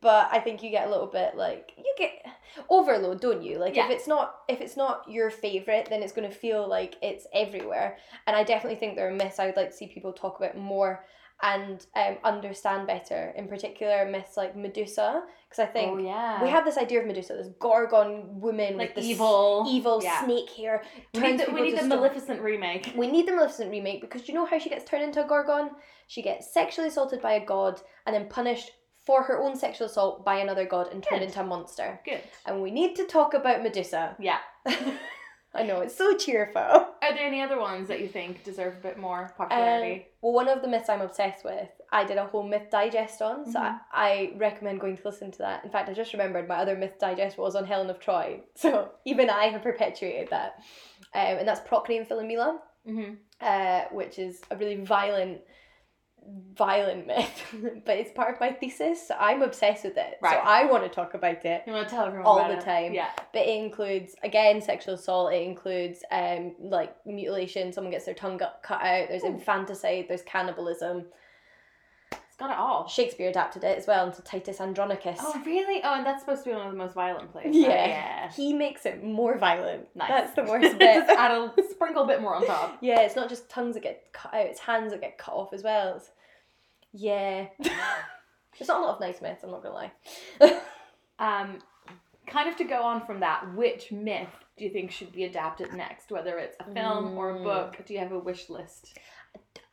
but 0.01 0.29
I 0.31 0.39
think 0.39 0.63
you 0.63 0.71
get 0.71 0.87
a 0.87 0.91
little 0.91 1.07
bit 1.07 1.37
like 1.37 1.73
you 1.79 1.95
get 1.99 2.25
overload, 2.69 3.21
don't 3.21 3.43
you? 3.43 3.59
Like 3.59 3.75
Yeah. 3.75 3.87
if 3.87 3.91
it's 3.91 4.07
not 4.07 4.41
if 4.49 4.61
it's 4.61 4.77
not 4.77 5.05
your 5.09 5.31
favorite, 5.31 5.87
then 5.91 6.03
it's 6.03 6.13
going 6.13 6.29
to 6.29 6.35
feel 6.35 6.69
like 6.69 6.97
it's 7.03 7.27
everywhere. 7.35 7.97
And 8.27 8.37
I 8.37 8.45
definitely 8.45 8.79
think 8.79 8.95
there 8.95 9.09
are 9.09 9.13
myths 9.13 9.39
I 9.39 9.47
would 9.47 9.57
like 9.57 9.71
to 9.71 9.77
see 9.77 9.87
people 9.87 10.13
talk 10.13 10.39
about 10.39 10.57
more 10.57 11.05
and 11.43 11.85
um, 11.97 12.17
understand 12.23 12.87
better. 12.87 13.33
In 13.37 13.49
particular, 13.49 14.09
myths 14.09 14.37
like 14.37 14.57
Medusa, 14.57 15.25
because 15.49 15.59
I 15.59 15.67
think 15.67 15.91
oh 15.93 15.99
yeah. 15.99 16.43
we 16.43 16.49
have 16.49 16.65
this 16.65 16.79
idea 16.79 17.01
of 17.01 17.07
Medusa, 17.07 17.35
this 17.35 17.49
Gorgon 17.59 18.41
woman 18.41 18.77
like 18.77 18.91
with 18.91 18.97
this 18.97 19.05
evil, 19.05 19.67
evil 19.69 20.01
Yeah. 20.03 20.25
snake 20.25 20.51
hair. 20.51 20.83
We 21.15 21.21
need 21.21 21.41
the, 21.41 21.53
we 21.53 21.63
need 21.63 21.79
the. 21.79 21.85
Maleficent 21.85 22.41
remake. 22.41 22.93
We 22.97 23.09
need 23.09 23.27
the 23.27 23.33
Maleficent 23.33 23.71
remake 23.71 24.01
because 24.01 24.29
you 24.29 24.35
know 24.35 24.47
how 24.47 24.59
she 24.59 24.71
gets 24.71 24.85
turned 24.89 25.03
into 25.03 25.25
a 25.25 25.27
Gorgon? 25.27 25.71
She 26.07 26.23
gets 26.23 26.53
sexually 26.53 26.89
assaulted 26.89 27.21
by 27.21 27.33
a 27.35 27.45
god 27.45 27.81
and 28.07 28.15
then 28.15 28.29
punished 28.29 28.71
for 29.05 29.25
her 29.25 29.43
own 29.43 29.57
sexual 29.57 29.89
assault 29.89 30.25
by 30.25 30.37
another 30.37 30.65
god 30.65 30.89
and 30.93 31.03
turned 31.03 31.21
Good. 31.21 31.27
into 31.29 31.41
a 31.41 31.45
monster. 31.45 32.01
Good. 32.05 32.21
And 32.47 32.63
we 32.63 32.71
need 32.71 32.95
to 32.97 33.05
talk 33.07 33.35
about 33.35 33.63
Medusa. 33.63 34.17
Yeah. 34.21 34.39
I 35.55 35.63
know, 35.65 35.81
it's 35.81 35.97
so 35.97 36.17
cheerful. 36.17 36.61
Are 36.63 36.95
there 37.15 37.27
any 37.27 37.43
other 37.43 37.59
ones 37.61 37.89
that 37.89 38.01
you 38.01 38.09
think 38.09 38.43
deserve 38.43 38.75
a 38.79 38.81
bit 38.81 38.99
more 38.99 39.33
popularity? 39.37 40.07
Well, 40.23 40.33
one 40.33 40.49
of 40.49 40.63
the 40.63 40.69
myths 40.69 40.89
I'm 40.89 41.03
obsessed 41.03 41.45
with, 41.45 41.69
I 41.91 42.05
did 42.05 42.17
a 42.17 42.25
whole 42.27 42.43
myth 42.43 42.71
digest 42.71 43.21
on, 43.21 43.45
so 43.51 43.59
Mhm. 43.59 43.81
I, 43.93 44.09
I 44.33 44.33
recommend 44.37 44.81
going 44.81 44.97
to 44.97 45.03
listen 45.05 45.31
to 45.33 45.39
that. 45.39 45.63
In 45.65 45.71
fact, 45.71 45.89
I 45.91 45.93
just 45.93 46.13
remembered 46.15 46.49
my 46.49 46.57
other 46.57 46.75
myth 46.77 46.99
digest 46.99 47.37
was 47.37 47.55
on 47.55 47.67
Helen 47.67 47.91
of 47.91 48.01
Troy, 48.01 48.41
so 48.55 48.93
even 49.05 49.29
I 49.29 49.45
have 49.47 49.63
perpetuated 49.63 50.29
that. 50.31 50.59
Um, 51.15 51.39
and 51.39 51.47
that's 51.49 51.61
Procne 51.69 51.99
and 51.99 52.09
Philomela. 52.09 52.59
mm-hmm. 52.89 53.15
uh, 53.41 53.83
which 53.93 54.19
is 54.19 54.41
a 54.51 54.57
really 54.57 54.77
violent, 54.77 55.41
violent 56.55 57.07
myth, 57.07 57.43
but 57.85 57.97
it's 57.97 58.13
part 58.13 58.35
of 58.35 58.41
my 58.41 58.53
thesis, 58.53 59.09
so 59.09 59.15
I'm 59.19 59.43
obsessed 59.43 59.85
with 59.85 59.97
it. 59.97 60.19
So 60.23 60.29
I 60.29 60.65
want 60.67 60.85
to 60.85 60.89
talk 60.89 61.15
about 61.15 61.45
it. 61.45 61.63
You 61.67 61.73
want 61.73 61.89
to 61.89 61.95
tell 61.95 62.07
everyone 62.07 62.27
All 62.27 62.39
about 62.39 62.51
the 62.51 62.59
it? 62.59 62.65
time. 62.65 62.95
Yeah. 62.95 63.11
But 63.33 63.43
it 63.43 63.63
includes 63.63 64.15
again 64.23 64.61
sexual 64.61 64.95
assault. 64.95 65.33
It 65.33 65.43
includes 65.43 66.03
um 66.11 66.55
like 66.61 66.95
mutilation. 67.07 67.73
Someone 67.73 67.91
gets 67.91 68.05
their 68.05 68.15
tongue 68.15 68.39
cut 68.39 68.81
out. 68.83 69.09
There's 69.09 69.25
infanticide. 69.25 70.07
There's 70.09 70.23
cannibalism. 70.23 71.07
It's 72.33 72.39
got 72.39 72.51
it 72.51 72.57
all. 72.57 72.89
Shakespeare 72.89 73.29
adapted 73.29 73.63
it 73.63 73.77
as 73.77 73.87
well 73.87 74.07
into 74.07 74.23
Titus 74.23 74.59
Andronicus. 74.59 75.19
Oh 75.21 75.39
really? 75.45 75.83
Oh, 75.85 75.97
and 75.97 76.07
that's 76.07 76.23
supposed 76.23 76.45
to 76.45 76.49
be 76.49 76.57
one 76.57 76.65
of 76.65 76.73
the 76.73 76.79
most 76.79 76.95
violent 76.95 77.31
plays. 77.31 77.55
Yeah. 77.55 77.69
right? 77.69 77.89
Yeah. 77.91 78.33
He 78.33 78.55
makes 78.55 78.87
it 78.87 79.05
more 79.05 79.37
violent. 79.37 79.87
Nice. 79.95 80.09
That's 80.09 80.35
the 80.35 80.43
worst 80.51 80.79
bit. 80.79 81.07
Just 81.07 81.11
add 81.11 81.31
a 81.31 81.53
sprinkle 81.71 82.07
bit 82.07 82.23
more 82.23 82.35
on 82.35 82.47
top. 82.47 82.79
Yeah, 82.81 83.01
it's 83.03 83.17
not 83.17 83.29
just 83.29 83.51
tongues 83.51 83.75
that 83.75 83.83
get 83.83 84.07
cut 84.15 84.33
out, 84.33 84.47
it's 84.47 84.61
hands 84.61 84.93
that 84.93 85.03
get 85.03 85.19
cut 85.19 85.35
off 85.35 85.53
as 85.53 85.63
well. 85.63 85.97
It's, 85.97 86.11
yeah. 86.95 87.49
There's 88.59 88.69
not 88.69 88.81
a 88.81 88.83
lot 88.83 88.95
of 88.95 89.01
nice 89.03 89.21
myths, 89.21 89.45
I'm 89.45 89.51
not 89.51 89.63
gonna 89.63 89.75
lie. 89.75 89.93
Um, 91.19 91.59
kind 92.27 92.49
of 92.49 92.57
to 92.57 92.65
go 92.65 92.81
on 92.83 93.05
from 93.05 93.21
that, 93.21 93.55
which 93.55 93.93
myth 93.93 94.29
do 94.57 94.65
you 94.65 94.71
think 94.71 94.91
should 94.91 95.13
be 95.13 95.25
adapted 95.25 95.75
next? 95.75 96.11
Whether 96.11 96.39
it's 96.39 96.57
a 96.61 96.65
film 96.73 97.19
or 97.19 97.31
a 97.31 97.35
Mm. 97.41 97.45
book, 97.45 97.85
do 97.85 97.93
you 97.93 98.01
have 98.01 98.13
a 98.13 98.19
wish 98.19 98.49
list? 98.49 98.97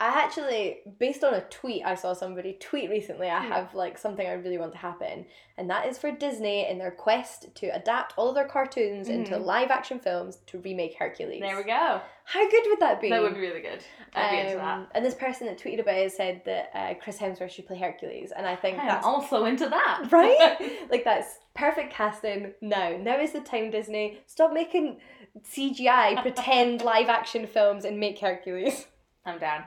I 0.01 0.21
actually, 0.23 0.77
based 0.97 1.25
on 1.25 1.33
a 1.33 1.41
tweet 1.41 1.83
I 1.85 1.95
saw 1.95 2.13
somebody 2.13 2.53
tweet 2.53 2.89
recently, 2.89 3.29
I 3.29 3.43
Hmm. 3.43 3.51
have 3.51 3.75
like 3.75 3.97
something 3.97 4.25
I 4.25 4.31
really 4.33 4.57
want 4.57 4.71
to 4.71 4.77
happen, 4.77 5.25
and 5.57 5.69
that 5.69 5.87
is 5.87 5.97
for 5.97 6.09
Disney 6.09 6.65
in 6.69 6.77
their 6.77 6.91
quest 6.91 7.53
to 7.55 7.67
adapt 7.67 8.13
all 8.17 8.29
of 8.29 8.35
their 8.35 8.47
cartoons 8.47 9.09
into 9.09 9.35
Mhm. 9.35 9.43
live 9.43 9.71
action 9.71 9.99
films 9.99 10.37
to 10.47 10.59
remake 10.59 10.95
Hercules. 10.97 11.41
There 11.41 11.57
we 11.57 11.63
go. 11.63 11.99
How 12.23 12.49
good 12.49 12.63
would 12.67 12.79
that 12.79 13.01
be? 13.01 13.09
That 13.09 13.21
would 13.21 13.33
be 13.33 13.41
really 13.41 13.59
good. 13.59 13.83
I'd 14.15 14.31
be 14.31 14.37
into 14.39 14.55
that. 14.55 14.73
Um, 14.77 14.87
and 14.95 15.03
this 15.05 15.15
person 15.15 15.47
that 15.47 15.57
tweeted 15.57 15.79
about 15.81 15.97
it 15.97 16.13
said 16.13 16.43
that 16.45 16.71
uh, 16.73 16.93
Chris 16.93 17.17
Hemsworth 17.17 17.51
should 17.51 17.67
play 17.67 17.77
Hercules, 17.77 18.31
and 18.31 18.47
I 18.47 18.55
think 18.55 18.79
I'm 18.79 18.87
that's 18.87 19.05
also 19.05 19.43
into 19.45 19.67
that. 19.67 20.07
right? 20.13 20.57
like 20.89 21.03
that's 21.03 21.39
perfect 21.55 21.91
casting 21.91 22.53
now. 22.61 22.95
Now 22.95 23.19
is 23.19 23.33
the 23.33 23.41
time, 23.41 23.69
Disney. 23.69 24.21
Stop 24.27 24.53
making 24.53 25.01
CGI 25.43 26.21
pretend 26.21 26.81
live 26.83 27.09
action 27.09 27.45
films 27.47 27.83
and 27.83 27.99
make 27.99 28.19
Hercules. 28.19 28.87
I'm 29.29 29.39
down. 29.39 29.63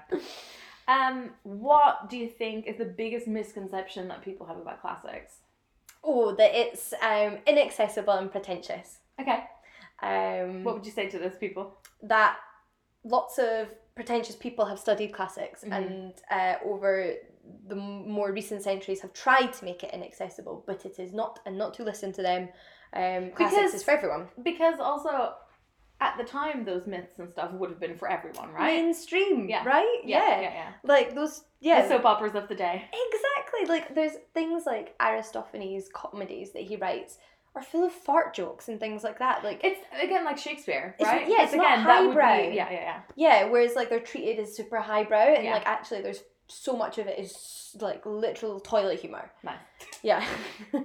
Um, 0.89 1.31
what 1.45 2.11
do 2.11 2.17
you 2.17 2.29
think 2.29 2.67
is 2.67 2.77
the 2.77 2.85
biggest 2.85 3.27
misconception 3.29 4.09
that 4.09 4.23
people 4.23 4.47
have 4.47 4.57
about 4.59 4.81
classics? 4.81 5.37
Oh, 6.05 6.35
that 6.35 6.51
it's 6.55 6.93
um, 7.01 7.39
inaccessible 7.47 8.15
and 8.15 8.31
pretentious. 8.31 8.99
Okay. 9.21 9.45
Um, 10.03 10.65
What 10.65 10.75
would 10.75 10.85
you 10.87 10.91
say 10.93 11.09
to 11.09 11.19
those 11.19 11.37
people? 11.37 11.77
that 12.05 12.37
lots 13.05 13.39
of 13.39 13.73
pretentious 13.95 14.35
people 14.35 14.65
have 14.65 14.79
studied 14.79 15.13
classics 15.13 15.63
Mhm. 15.63 15.73
and 15.77 16.15
uh, 16.31 16.55
over 16.65 17.15
the 17.69 17.77
more 17.77 18.33
recent 18.33 18.63
centuries 18.63 19.01
have 19.03 19.13
tried 19.13 19.53
to 19.53 19.65
make 19.65 19.85
it 19.85 19.93
inaccessible, 19.95 20.65
but 20.67 20.85
it 20.85 20.99
is 20.99 21.13
not, 21.13 21.39
and 21.47 21.57
not 21.57 21.75
to 21.75 21.85
listen 21.85 22.13
to 22.13 22.23
them. 22.23 22.49
Um, 22.93 23.31
classics 23.33 23.57
Because- 23.57 23.75
is 23.75 23.83
for 23.85 23.93
everyone. 23.93 24.29
Because 24.43 24.81
also, 24.81 25.35
at 26.03 26.19
the 26.19 26.25
time 26.25 26.65
those 26.65 26.87
myths 26.87 27.19
and 27.19 27.31
stuff 27.31 27.53
would 27.53 27.71
have 27.71 27.79
been 27.81 27.97
for 27.97 28.11
everyone, 28.11 28.51
right? 28.53 28.75
Mainstream, 28.83 29.49
Yeah. 29.49 29.65
right? 29.65 30.01
yeah, 30.05 30.41
yeah, 30.41 30.53
yeah. 30.61 30.69
Like 30.83 31.15
those, 31.15 31.45
yeah. 31.61 31.83
The 31.83 31.89
soap 31.91 32.05
operas 32.05 32.35
of 32.35 32.49
the 32.49 32.55
day. 32.57 32.85
Exactly. 33.09 33.67
Like 33.75 33.95
there's 33.95 34.13
things 34.35 34.65
like 34.67 34.95
Aristophanes 35.01 35.89
comedies 35.95 36.53
that 36.55 36.63
he 36.65 36.77
writes 36.77 37.19
are 37.55 37.63
full 37.63 37.85
of 37.85 37.93
fart 37.93 38.35
jokes 38.35 38.69
and 38.69 38.81
things 38.81 39.05
like 39.05 39.19
that. 39.21 39.45
Like 39.45 39.61
It's 39.63 39.79
again 40.03 40.25
like 40.25 40.39
Shakespeare, 40.39 40.97
It's- 40.99 41.07
right? 41.15 41.29
yeah, 41.29 41.45
it's 41.45 41.53
not 41.55 41.67
again 41.67 41.85
that 41.85 42.01
would 42.01 42.17
highbrow. 42.17 42.51
be 42.51 42.57
yeah, 42.57 42.71
yeah, 42.71 42.81
yeah. 42.81 43.01
yeah, 43.15 43.45
whereas 43.51 43.75
like 43.77 43.89
they're 43.91 44.01
treated 44.01 44.39
as 44.41 44.57
super 44.57 44.81
highbrow 44.81 45.35
and 45.37 45.45
Yeah. 45.45 45.55
like 45.55 45.67
actually 45.67 46.01
there's 46.03 46.23
so 46.49 46.77
much 46.77 46.99
of 46.99 47.07
it 47.07 47.19
is 47.19 47.77
like 47.81 48.05
literal 48.05 48.59
toilet 48.59 48.99
humor. 49.01 49.31
Nice. 49.45 49.57
Yeah. 50.03 50.25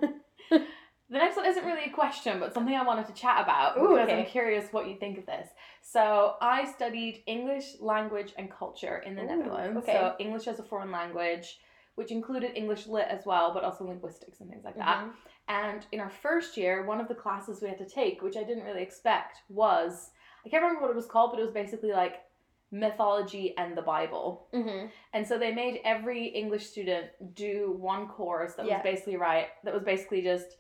The 1.10 1.18
next 1.18 1.38
one 1.38 1.46
isn't 1.46 1.64
really 1.64 1.86
a 1.86 1.90
question, 1.90 2.40
but 2.40 2.54
something 2.54 2.76
I 2.76 2.84
wanted 2.84 3.08
to 3.08 3.14
chat 3.14 3.42
about 3.42 3.78
Ooh, 3.78 3.96
because 3.96 4.10
I'm 4.10 4.26
curious 4.26 4.74
what 4.74 4.88
you 4.90 4.96
think 4.98 5.18
of 5.18 5.26
this. 5.26 5.48
So 5.82 6.36
I 6.42 6.66
studied 6.66 7.24
English 7.28 7.80
language 7.80 8.34
and 8.38 8.52
culture 8.52 8.98
in 9.06 9.16
the 9.16 9.24
Ooh, 9.24 9.28
Netherlands. 9.28 9.78
okay. 9.84 9.94
So 9.94 10.16
English 10.20 10.48
as 10.48 10.60
a 10.60 10.64
foreign 10.64 10.92
language, 10.92 11.60
which 11.96 12.12
included 12.12 12.52
English 12.56 12.88
lit 12.88 13.08
as 13.10 13.26
well, 13.26 13.54
but 13.54 13.64
also 13.64 13.86
linguistics 13.86 14.42
and 14.42 14.50
things 14.50 14.66
like 14.66 14.76
that. 14.76 15.06
Mhm. 15.06 15.14
And 15.48 15.86
in 15.94 16.02
our 16.02 16.10
first 16.10 16.58
year, 16.58 16.86
one 16.86 17.00
of 17.00 17.08
the 17.08 17.16
classes 17.16 17.62
we 17.62 17.70
had 17.70 17.78
to 17.78 17.86
take, 17.88 18.22
which 18.22 18.36
I 18.36 18.44
didn't 18.44 18.66
really 18.66 18.84
expect, 18.84 19.44
was 19.48 20.12
I 20.46 20.50
can't 20.50 20.62
remember 20.62 20.82
what 20.82 20.92
it 20.92 20.96
was 20.96 21.06
called, 21.08 21.32
but 21.32 21.40
it 21.40 21.44
was 21.44 21.54
basically 21.54 21.94
like 21.94 22.22
mythology 22.70 23.58
and 23.58 23.78
the 23.78 23.82
Bible. 23.82 24.48
Mhm. 24.54 24.92
And 25.14 25.26
so 25.26 25.38
they 25.38 25.54
made 25.54 25.80
every 25.86 26.26
English 26.26 26.68
student 26.70 27.12
do 27.34 27.72
one 27.80 28.10
course 28.10 28.56
that 28.56 28.66
Yeah. 28.66 28.76
was 28.78 28.84
basically 28.84 29.16
right. 29.16 29.48
That 29.64 29.74
was 29.74 29.84
basically 29.84 30.22
just 30.22 30.58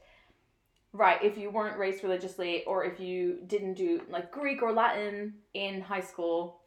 right. 0.93 1.21
If 1.23 1.37
you 1.37 1.49
weren't 1.49 1.77
raised 1.77 2.03
religiously, 2.03 2.63
or 2.65 2.83
if 2.85 2.99
you 2.99 3.39
didn't 3.47 3.75
do 3.75 4.01
like 4.09 4.31
Greek 4.31 4.61
or 4.61 4.71
Latin 4.73 5.33
in 5.53 5.81
high 5.81 6.01
school, 6.01 6.61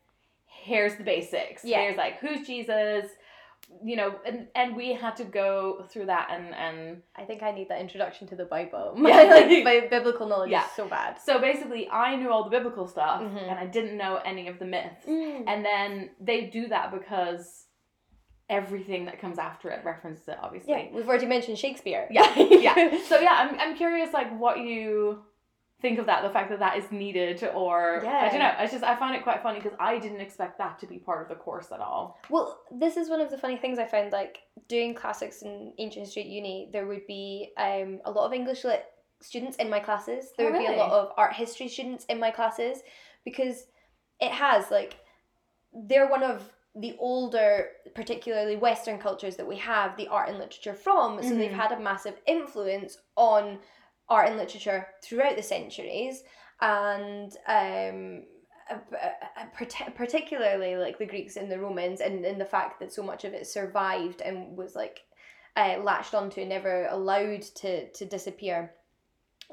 here's 0.47 0.97
the 0.97 1.05
basics. 1.05 1.65
Yeah. 1.65 1.81
Here's 1.83 1.97
like 1.97 2.19
who's 2.21 2.47
Jesus, 2.47 3.07
you 3.85 3.95
know, 3.97 4.15
and 4.27 4.49
and 4.55 4.75
we 4.77 4.93
had 4.95 5.17
to 5.17 5.25
go 5.25 5.85
through 5.91 6.07
that 6.07 6.29
and 6.33 6.55
and 6.55 7.03
I 7.17 7.25
think 7.25 7.43
I 7.43 7.53
need 7.53 7.69
that 7.69 7.81
introduction 7.81 8.27
to 8.29 8.37
the 8.37 8.45
Bible. 8.45 8.95
Yeah. 8.99 9.25
My 9.25 9.25
like 9.25 9.65
bi- 9.65 9.89
biblical 9.89 10.27
knowledge 10.27 10.50
Yeah. 10.50 10.65
is 10.67 10.73
so 10.73 10.89
bad. 10.89 11.21
so 11.21 11.39
basically 11.41 11.89
I 11.89 12.17
knew 12.17 12.31
all 12.31 12.45
the 12.45 12.50
biblical 12.50 12.87
stuff 12.89 13.23
Mhm. 13.23 13.43
and 13.50 13.59
I 13.59 13.67
didn't 13.67 13.97
know 13.97 14.17
any 14.25 14.49
of 14.49 14.59
the 14.59 14.65
myths. 14.65 15.07
Mm. 15.07 15.45
And 15.47 15.65
then 15.65 16.11
they 16.21 16.47
do 16.47 16.69
that 16.69 16.91
because 16.93 17.67
everything 18.50 19.07
that 19.07 19.19
comes 19.21 19.38
after 19.38 19.71
it 19.71 19.83
references 19.85 20.28
it, 20.28 20.37
obviously. 20.42 20.73
Yeah, 20.73 20.87
we've 20.92 21.09
already 21.09 21.26
mentioned 21.26 21.57
Shakespeare. 21.59 22.07
Yeah, 22.11 22.38
yeah. 22.38 22.99
So 23.09 23.19
yeah, 23.19 23.33
I'm, 23.33 23.59
I'm 23.59 23.76
curious 23.76 24.12
like 24.12 24.38
what 24.38 24.59
you 24.59 25.23
think 25.80 25.99
of 25.99 26.04
that, 26.07 26.23
the 26.23 26.28
fact 26.28 26.50
that 26.50 26.59
that 26.59 26.76
is 26.76 26.85
needed, 26.92 27.42
or 27.54 28.02
yeah. 28.04 28.19
I 28.25 28.28
don't 28.28 28.38
know. 28.40 28.52
It's 28.59 28.73
just 28.73 28.85
I 28.85 28.95
find 28.97 29.16
it 29.16 29.23
quite 29.23 29.42
funny 29.42 29.61
because 29.61 29.76
I 29.80 29.99
didn't 29.99 30.21
expect 30.21 30.59
that 30.59 30.78
to 30.80 30.87
be 30.87 30.99
part 30.99 31.23
of 31.23 31.28
the 31.28 31.37
course 31.37 31.69
at 31.73 31.80
all. 31.80 32.19
Well, 32.28 32.61
this 32.71 32.99
is 32.99 33.09
one 33.09 33.21
of 33.23 33.30
the 33.30 33.38
funny 33.38 33.57
things 33.57 33.78
I 33.78 33.87
found. 33.87 34.12
Like 34.12 34.38
doing 34.69 34.95
classics 34.95 35.40
in 35.42 35.73
ancient 35.78 36.04
history 36.04 36.23
at 36.25 36.28
uni, 36.28 36.69
there 36.73 36.87
would 36.87 37.07
be 37.07 37.52
um, 37.57 38.00
a 38.04 38.11
lot 38.11 38.26
of 38.26 38.33
English 38.35 38.64
lit 38.64 38.85
students 39.23 39.57
in 39.57 39.71
my 39.71 39.80
classes. 39.80 40.33
There 40.37 40.49
Oh, 40.49 40.52
would 40.52 40.59
be 40.59 40.66
a 40.66 40.76
lot 40.76 40.90
of 40.92 41.12
art 41.16 41.35
history 41.35 41.69
students 41.69 42.04
in 42.07 42.19
my 42.21 42.30
classes 42.30 42.78
because 43.25 43.64
it 44.21 44.33
has 44.33 44.71
like 44.71 44.97
they're 45.73 46.09
one 46.11 46.23
of 46.23 46.42
the 46.75 46.97
older, 46.99 47.69
particularly 47.95 48.57
Western 48.57 48.99
cultures 48.99 49.37
that 49.37 49.47
we 49.47 49.57
have 49.57 49.97
the 49.97 50.09
art 50.09 50.29
and 50.29 50.39
literature 50.39 50.75
from. 50.75 51.23
So 51.23 51.35
they've 51.35 51.50
Mhm. 51.50 51.55
had 51.55 51.73
a 51.73 51.81
massive 51.81 52.21
influence 52.27 52.97
on 53.17 53.59
art 54.09 54.29
and 54.29 54.37
literature 54.37 54.89
throughout 55.03 55.37
the 55.37 55.43
centuries, 55.43 56.23
and 56.61 57.37
um, 57.47 58.27
parti- 59.53 59.91
particularly 59.95 60.77
like 60.77 60.99
the 60.99 61.07
Greeks 61.07 61.37
and 61.37 61.50
the 61.50 61.59
Romans, 61.59 62.00
and, 62.00 62.25
and 62.25 62.41
the 62.41 62.45
fact 62.45 62.79
that 62.81 62.93
so 62.93 63.03
much 63.03 63.25
of 63.25 63.35
it 63.35 63.47
survived 63.47 64.21
and 64.21 64.57
was 64.57 64.77
like 64.77 65.00
uh, 65.57 65.79
latched 65.83 66.15
onto, 66.15 66.41
and 66.41 66.50
never 66.50 66.87
allowed 66.87 67.43
to 67.43 67.91
to 67.91 68.05
disappear, 68.05 68.75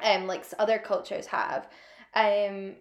um, 0.03 0.27
like 0.27 0.45
other 0.59 0.77
cultures 0.77 1.25
have. 1.27 1.67
Um, 2.13 2.75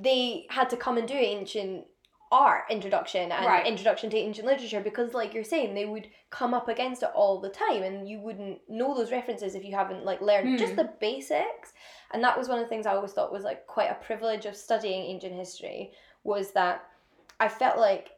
they 0.00 0.46
had 0.50 0.70
to 0.70 0.76
come 0.76 0.98
and 0.98 1.08
do 1.08 1.14
ancient 1.14 1.84
art 2.30 2.64
introduction 2.70 3.32
and 3.32 3.46
Right. 3.46 3.66
introduction 3.66 4.10
to 4.10 4.16
ancient 4.16 4.46
literature 4.46 4.80
because 4.80 5.14
like 5.14 5.32
you're 5.34 5.44
saying 5.44 5.74
they 5.74 5.86
would 5.86 6.08
come 6.30 6.52
up 6.54 6.68
against 6.68 7.02
it 7.02 7.10
all 7.14 7.40
the 7.40 7.48
time 7.48 7.82
and 7.82 8.08
you 8.08 8.18
wouldn't 8.20 8.60
know 8.68 8.94
those 8.94 9.10
references 9.10 9.54
if 9.54 9.64
you 9.64 9.74
haven't 9.74 10.04
like 10.04 10.20
learned 10.20 10.50
Hmm. 10.50 10.56
just 10.56 10.76
the 10.76 10.92
basics 11.00 11.72
and 12.12 12.22
that 12.22 12.36
was 12.36 12.48
one 12.48 12.58
of 12.58 12.64
the 12.64 12.68
things 12.68 12.86
i 12.86 12.94
always 12.94 13.12
thought 13.12 13.32
was 13.32 13.44
like 13.44 13.66
quite 13.66 13.90
a 13.90 13.94
privilege 13.94 14.44
of 14.46 14.56
studying 14.56 15.02
ancient 15.04 15.34
history 15.34 15.92
was 16.24 16.50
that 16.52 16.84
i 17.40 17.48
felt 17.48 17.78
like 17.78 18.10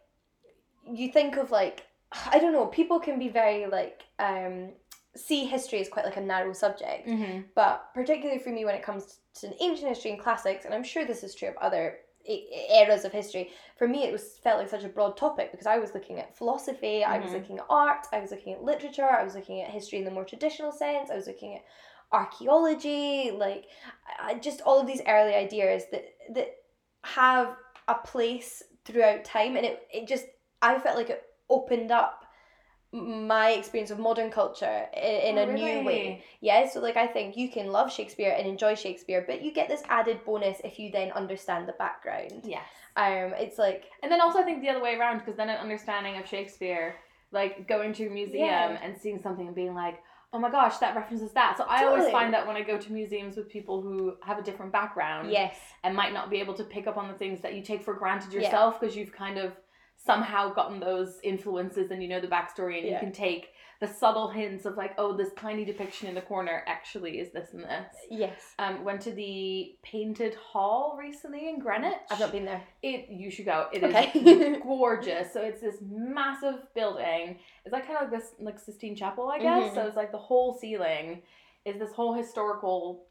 you 0.84 1.12
think 1.12 1.36
of 1.36 1.50
like 1.50 1.86
i 2.32 2.38
don't 2.38 2.52
know 2.52 2.66
people 2.66 2.98
can 2.98 3.18
be 3.18 3.28
very 3.28 3.66
like 3.66 4.02
um 4.18 4.70
see 5.16 5.44
history 5.44 5.80
as 5.80 5.88
quite 5.88 6.04
like 6.04 6.16
a 6.16 6.20
narrow 6.20 6.52
subject 6.52 7.06
Mm-hmm. 7.08 7.40
but 7.54 7.90
particularly 7.94 8.40
for 8.40 8.50
me 8.50 8.64
when 8.64 8.74
it 8.74 8.82
comes 8.82 9.18
to 9.34 9.52
ancient 9.62 9.88
history 9.88 10.10
and 10.12 10.20
classics 10.20 10.64
and 10.64 10.74
i'm 10.74 10.84
sure 10.84 11.04
this 11.04 11.22
is 11.22 11.34
true 11.34 11.48
of 11.48 11.56
other 11.58 11.98
eras 12.26 13.04
of 13.04 13.12
history 13.12 13.50
for 13.76 13.88
me 13.88 14.04
it 14.04 14.12
was 14.12 14.38
felt 14.42 14.58
like 14.58 14.68
such 14.68 14.84
a 14.84 14.88
broad 14.88 15.16
topic 15.16 15.50
because 15.50 15.66
i 15.66 15.78
was 15.78 15.94
looking 15.94 16.18
at 16.18 16.36
philosophy 16.36 17.02
i 17.02 17.18
was 17.18 17.30
Mhm. 17.30 17.34
looking 17.34 17.58
at 17.58 17.64
art 17.70 18.06
i 18.12 18.20
was 18.20 18.30
looking 18.30 18.52
at 18.52 18.62
literature 18.62 19.08
i 19.08 19.22
was 19.24 19.34
looking 19.34 19.60
at 19.62 19.70
history 19.70 19.98
in 19.98 20.04
the 20.04 20.10
more 20.10 20.24
traditional 20.24 20.70
sense 20.70 21.10
i 21.10 21.16
was 21.16 21.26
looking 21.26 21.54
at 21.56 21.62
archaeology 22.12 23.30
like 23.30 23.66
I- 24.18 24.34
just 24.34 24.60
all 24.62 24.80
of 24.80 24.86
these 24.86 25.02
early 25.06 25.34
ideas 25.34 25.84
that 25.92 26.04
that 26.34 26.56
have 27.04 27.56
a 27.88 27.94
place 27.94 28.62
throughout 28.84 29.24
time 29.24 29.56
and 29.56 29.64
it, 29.66 29.86
it 29.92 30.06
just 30.06 30.26
i 30.62 30.78
felt 30.78 30.96
like 30.96 31.10
it 31.10 31.24
opened 31.48 31.90
up 31.90 32.26
my 32.92 33.50
experience 33.50 33.90
of 33.92 33.98
modern 34.00 34.30
culture 34.30 34.86
in, 34.96 35.36
in 35.36 35.38
Oh, 35.38 35.42
a 35.48 35.52
new 35.52 35.84
way 35.84 36.24
yeah, 36.40 36.68
so 36.68 36.80
like 36.80 36.96
I 36.96 37.06
think 37.06 37.36
you 37.36 37.48
can 37.48 37.68
love 37.68 37.92
Shakespeare 37.92 38.34
and 38.36 38.46
enjoy 38.48 38.74
Shakespeare, 38.74 39.24
but 39.26 39.42
you 39.42 39.52
get 39.52 39.68
this 39.68 39.82
added 39.88 40.24
bonus 40.24 40.58
if 40.64 40.78
you 40.78 40.90
then 40.90 41.12
understand 41.12 41.68
the 41.68 41.72
background. 41.74 42.42
Yes. 42.44 42.64
Um, 42.96 43.32
it's 43.38 43.58
like 43.58 43.84
And 44.02 44.10
then 44.10 44.20
also 44.20 44.40
I 44.40 44.42
think 44.42 44.60
the 44.60 44.68
other 44.70 44.82
way 44.82 44.96
around 44.96 45.18
because 45.18 45.36
then 45.36 45.48
an 45.48 45.58
understanding 45.58 46.16
of 46.18 46.26
Shakespeare, 46.26 46.96
like 47.30 47.68
going 47.68 47.92
to 47.94 48.06
a 48.08 48.10
museum 48.10 48.46
Yeah. 48.46 48.78
and 48.82 48.96
seeing 48.98 49.20
something 49.20 49.46
and 49.46 49.54
being 49.54 49.74
like, 49.74 50.02
oh 50.32 50.38
my 50.40 50.50
gosh, 50.50 50.78
that 50.78 50.96
references 50.96 51.30
that. 51.32 51.58
So 51.58 51.64
I 51.68 51.84
always 51.84 52.10
find 52.10 52.32
that 52.34 52.46
when 52.46 52.56
I 52.56 52.62
go 52.62 52.76
to 52.78 52.92
museums 52.92 53.36
with 53.36 53.48
people 53.48 53.80
who 53.82 54.14
have 54.22 54.38
a 54.38 54.42
different 54.42 54.72
background 54.72 55.30
yes, 55.30 55.56
and 55.84 55.94
might 55.94 56.12
not 56.12 56.30
be 56.30 56.38
able 56.40 56.54
to 56.54 56.64
pick 56.64 56.86
up 56.88 56.96
on 56.96 57.06
the 57.08 57.14
things 57.14 57.40
that 57.42 57.54
you 57.54 57.62
take 57.62 57.82
for 57.84 57.94
granted 57.94 58.32
yourself 58.32 58.80
because 58.80 58.96
you've 58.96 59.12
kind 59.12 59.38
of 59.38 59.52
somehow 60.04 60.52
gotten 60.52 60.80
those 60.80 61.18
influences 61.22 61.90
and 61.90 62.02
you 62.02 62.08
know 62.08 62.20
the 62.20 62.26
backstory 62.26 62.78
and 62.78 62.88
you 62.88 62.96
can 62.98 63.12
take 63.12 63.48
the 63.80 63.86
subtle 63.86 64.28
hints 64.28 64.66
of 64.66 64.76
like, 64.76 64.92
oh, 64.98 65.16
this 65.16 65.30
tiny 65.38 65.64
depiction 65.64 66.06
in 66.08 66.14
the 66.14 66.20
corner 66.20 66.62
actually 66.66 67.18
is 67.18 67.32
this 67.32 67.48
and 67.54 67.64
this. 67.64 67.94
yes. 68.10 68.38
Um, 68.58 68.84
went 68.84 69.00
to 69.02 69.10
the 69.12 69.74
Painted 69.82 70.34
Hall 70.34 70.96
recently 70.98 71.48
in 71.48 71.58
Greenwich. 71.60 71.94
I've 72.10 72.20
not 72.20 72.30
been 72.30 72.44
there. 72.44 72.62
It 72.82 73.08
you 73.10 73.30
should 73.30 73.46
go. 73.46 73.68
It 73.72 73.82
is 73.82 73.94
Okay. 73.94 74.58
gorgeous. 74.62 75.28
So 75.32 75.40
it's 75.40 75.62
this 75.62 75.76
massive 75.90 76.60
building. 76.74 77.38
It's 77.64 77.72
like 77.72 77.86
kind 77.86 77.96
of 78.04 78.10
like 78.10 78.20
this 78.20 78.32
like 78.38 78.58
Sistine 78.58 78.96
Chapel, 78.96 79.28
I 79.30 79.38
guess. 79.38 79.70
Mhm. 79.70 79.74
So 79.74 79.86
it's 79.86 79.96
like 79.96 80.12
the 80.12 80.18
whole 80.18 80.58
ceiling 80.58 81.22
is 81.64 81.78
this 81.78 81.92
whole 81.92 82.12
historical 82.14 83.06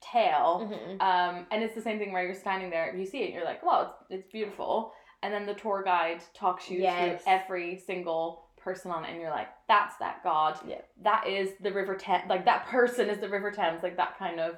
tale. 0.00 0.68
Mhm. 0.68 1.00
Um, 1.00 1.46
and 1.52 1.62
it's 1.62 1.74
the 1.74 1.82
same 1.82 1.98
thing 1.98 2.12
where 2.12 2.24
you're 2.24 2.34
standing 2.34 2.70
there, 2.70 2.94
you 2.96 3.04
see 3.06 3.18
it, 3.24 3.32
you're 3.32 3.44
like, 3.44 3.62
wow, 3.64 3.82
it's, 3.82 4.22
it's 4.22 4.32
beautiful. 4.32 4.92
And 5.22 5.32
then 5.34 5.46
the 5.46 5.54
tour 5.54 5.82
guide 5.84 6.22
talks 6.34 6.70
you 6.70 6.80
Yes. 6.80 7.22
through 7.22 7.32
every 7.32 7.76
single 7.78 8.46
person 8.56 8.90
on 8.90 9.04
it, 9.04 9.10
and 9.12 9.20
you're 9.20 9.30
like, 9.30 9.48
that's 9.68 9.96
that 9.96 10.22
god. 10.22 10.58
Yeah. 10.66 10.80
That 11.02 11.26
is 11.26 11.50
the 11.60 11.72
River 11.72 11.94
Thames. 11.96 12.24
Like 12.28 12.44
that 12.46 12.66
person 12.66 13.08
is 13.10 13.18
the 13.18 13.28
River 13.28 13.50
Thames. 13.50 13.82
Like 13.82 13.96
that 13.96 14.18
kind 14.18 14.40
of 14.40 14.56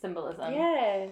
symbolism. 0.00 0.52
yeah, 0.52 1.06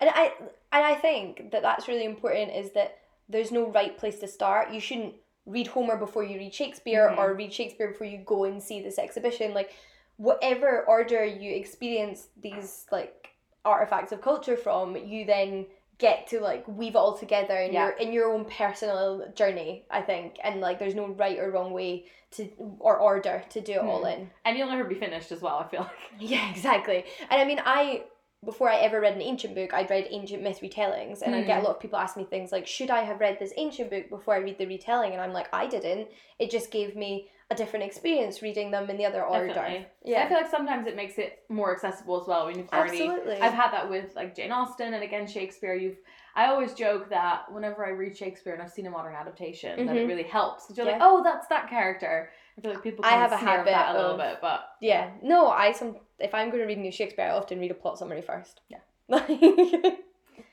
and 0.00 0.10
I 0.10 0.32
and 0.72 0.84
I 0.84 0.94
think 0.94 1.50
that 1.52 1.62
that's 1.62 1.88
really 1.88 2.04
important. 2.04 2.52
Is 2.54 2.72
that 2.72 2.98
there's 3.28 3.50
no 3.52 3.70
right 3.70 3.96
place 3.96 4.18
to 4.20 4.28
start. 4.28 4.70
You 4.72 4.80
shouldn't 4.80 5.14
read 5.46 5.66
Homer 5.68 5.96
before 5.96 6.22
you 6.24 6.38
read 6.38 6.52
Shakespeare, 6.54 7.08
Mhm. 7.10 7.18
or 7.18 7.34
read 7.34 7.52
Shakespeare 7.52 7.88
before 7.88 8.06
you 8.06 8.18
go 8.18 8.44
and 8.44 8.62
see 8.62 8.80
this 8.82 8.98
exhibition. 8.98 9.54
Like 9.54 9.72
whatever 10.16 10.84
order 10.86 11.24
you 11.24 11.54
experience 11.54 12.28
these 12.40 12.86
like 12.92 13.30
artifacts 13.64 14.12
of 14.12 14.20
culture 14.20 14.56
from, 14.56 14.96
you 14.96 15.24
then 15.24 15.66
get 15.98 16.26
to 16.28 16.40
like 16.40 16.66
weave 16.66 16.94
it 16.94 16.98
all 16.98 17.16
together 17.16 17.56
in 17.56 17.72
Yeah. 17.72 17.86
your 17.88 17.96
in 17.96 18.12
your 18.12 18.32
own 18.32 18.44
personal 18.46 19.26
journey. 19.34 19.84
I 19.90 20.02
think, 20.02 20.36
and 20.42 20.60
like 20.60 20.78
there's 20.78 20.94
no 20.94 21.06
right 21.08 21.38
or 21.38 21.50
wrong 21.50 21.72
way 21.72 22.06
to 22.32 22.48
or 22.80 22.96
order 22.98 23.44
to 23.50 23.60
do 23.60 23.72
it 23.74 23.78
all 23.78 24.00
Hmm. 24.00 24.06
in. 24.08 24.30
And 24.44 24.58
you'll 24.58 24.68
never 24.68 24.84
be 24.84 24.96
finished 24.96 25.30
as 25.32 25.40
well, 25.40 25.58
I 25.58 25.68
feel 25.68 25.80
like. 25.82 25.90
Yeah, 26.18 26.50
exactly. 26.50 27.04
And 27.30 27.40
I 27.40 27.44
mean, 27.44 27.60
I 27.64 28.04
before 28.44 28.68
I 28.70 28.76
ever 28.76 29.00
read 29.00 29.14
an 29.14 29.22
ancient 29.22 29.54
book, 29.54 29.72
I'd 29.74 29.90
read 29.90 30.06
ancient 30.10 30.42
myth 30.42 30.60
retellings, 30.62 31.22
and 31.22 31.34
I 31.34 31.42
get 31.42 31.58
a 31.58 31.60
Hmm. 31.60 31.64
lot 31.66 31.76
of 31.76 31.80
people 31.80 31.98
ask 31.98 32.16
me 32.16 32.24
things 32.24 32.52
like, 32.52 32.66
"Should 32.66 32.90
I 32.90 33.02
have 33.02 33.20
read 33.20 33.38
this 33.38 33.52
ancient 33.56 33.90
book 33.90 34.08
before 34.10 34.34
I 34.34 34.38
read 34.38 34.58
the 34.58 34.66
retelling?" 34.66 35.12
And 35.12 35.20
I'm 35.20 35.32
like, 35.32 35.48
I 35.52 35.66
didn't. 35.66 36.08
It 36.38 36.50
just 36.50 36.70
gave 36.70 36.96
me 36.96 37.30
a 37.50 37.54
different 37.54 37.84
experience 37.84 38.42
reading 38.42 38.70
them 38.70 38.88
in 38.88 38.96
the 38.96 39.04
other 39.06 39.22
order. 39.22 39.46
Definitely. 39.48 39.86
I 40.18 40.28
feel 40.28 40.36
like 40.38 40.50
sometimes 40.50 40.86
it 40.86 40.96
makes 40.96 41.18
it 41.18 41.44
more 41.48 41.72
accessible 41.72 42.20
as 42.20 42.26
well 42.26 42.46
when 42.46 42.58
you've 42.58 42.68
already. 42.70 42.98
absolutely. 43.00 43.36
I've 43.36 43.52
had 43.52 43.70
that 43.72 43.90
with 43.90 44.14
like 44.16 44.34
Jane 44.34 44.52
Austen 44.52 44.94
and 44.94 45.02
again 45.02 45.26
Shakespeare. 45.26 45.74
You've 45.74 45.98
I 46.36 46.46
always 46.46 46.74
joke 46.74 47.10
that 47.10 47.52
whenever 47.52 47.86
I 47.86 47.90
read 47.90 48.16
Shakespeare 48.16 48.54
and 48.54 48.62
I've 48.62 48.72
seen 48.72 48.86
a 48.86 48.90
modern 48.90 49.14
adaptation, 49.14 49.86
that 49.86 49.96
it 49.96 50.00
Mhm. 50.00 50.08
really 50.08 50.22
helps 50.24 50.72
you're 50.76 50.84
like, 50.86 50.98
oh, 51.00 51.22
that's 51.22 51.46
that 51.48 51.68
character. 51.68 52.32
I 52.56 52.60
feel 52.60 52.72
like 52.72 52.82
people 52.82 53.04
I 53.04 53.10
have 53.10 53.32
a 53.32 53.36
habit 53.36 53.66
that 53.66 53.94
a 53.94 53.98
little 53.98 54.12
of- 54.12 54.18
bit, 54.18 54.38
but 54.40 54.70
yeah. 54.80 55.10
No, 55.22 55.48
I 55.48 55.72
some 55.72 55.96
if 56.18 56.34
I'm 56.34 56.48
going 56.50 56.60
to 56.60 56.66
read 56.66 56.78
new 56.78 56.92
Shakespeare, 56.92 57.26
I 57.26 57.30
often 57.30 57.58
read 57.58 57.70
a 57.70 57.74
plot 57.74 57.98
summary 57.98 58.22
first. 58.22 58.60
Yeah. 58.68 58.78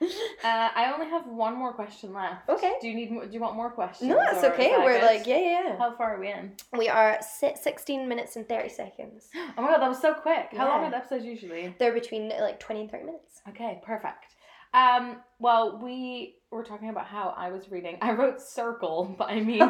Uh, 0.02 0.70
I 0.76 0.92
only 0.92 1.08
have 1.08 1.28
one 1.28 1.56
more 1.56 1.74
question 1.74 2.12
left. 2.14 2.50
Okay. 2.50 2.74
Do 2.82 2.88
you 2.88 2.96
need? 2.96 3.10
Do 3.10 3.28
you 3.32 3.40
want 3.40 3.56
more 3.56 3.70
questions? 3.70 4.10
No, 4.10 4.16
that's 4.16 4.44
okay. 4.44 4.72
that 4.72 4.84
We're 4.84 5.00
good? 5.00 5.06
like, 5.06 5.28
yeah, 5.28 5.38
yeah. 5.38 5.64
yeah. 5.68 5.78
How 5.78 5.96
far 5.96 6.16
are 6.16 6.20
we 6.20 6.32
in? 6.32 6.54
We 6.76 6.90
are 6.90 7.20
si- 7.22 7.56
16 7.56 8.08
minutes 8.10 8.36
and 8.36 8.50
30 8.50 8.70
seconds. 8.70 9.30
Oh 9.58 9.62
my 9.62 9.68
god, 9.70 9.82
that 9.82 9.88
was 9.90 10.02
so 10.02 10.16
quick. 10.16 10.48
How 10.56 10.68
long 10.68 10.84
are 10.86 10.90
the 10.90 10.98
episodes 10.98 11.24
usually? 11.26 11.76
They're 11.78 11.94
between 11.94 12.30
like 12.30 12.60
20 12.60 12.82
and 12.82 12.92
30 12.92 13.04
minutes. 13.04 13.42
Okay, 13.50 13.80
perfect. 13.84 14.36
Um, 14.74 15.18
well, 15.40 15.80
we 15.84 16.36
were 16.52 16.64
talking 16.64 16.90
about 16.90 17.06
how 17.08 17.34
I 17.38 17.50
was 17.52 17.70
reading. 17.70 17.98
I 18.02 18.12
wrote 18.14 18.40
circle, 18.42 19.14
but 19.18 19.30
I 19.30 19.40
mean 19.42 19.60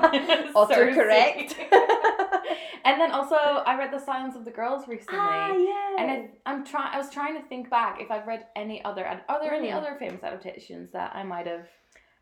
Autocorrect. 0.52 1.56
And 2.84 3.00
then 3.00 3.12
also 3.12 3.36
I 3.36 3.78
read 3.78 3.92
The 3.94 4.00
Silence 4.04 4.36
of 4.36 4.44
the 4.44 4.50
Girls 4.50 4.88
recently. 4.88 5.20
ah, 5.20 5.54
yeah. 5.56 5.96
And 6.00 6.12
I, 6.12 6.30
I'm 6.48 6.66
trying. 6.66 6.92
I 6.96 6.98
was 6.98 7.12
trying 7.12 7.40
to 7.40 7.48
think 7.48 7.70
back 7.70 8.02
if 8.02 8.10
I've 8.10 8.26
read 8.26 8.48
any 8.56 8.84
other. 8.84 9.06
Are 9.06 9.40
there 9.40 9.54
any 9.54 9.70
Mm. 9.70 9.76
other 9.76 9.96
famous 10.00 10.24
adaptations 10.24 10.90
that 10.92 11.16
I 11.16 11.22
might 11.24 11.46
have? 11.46 11.68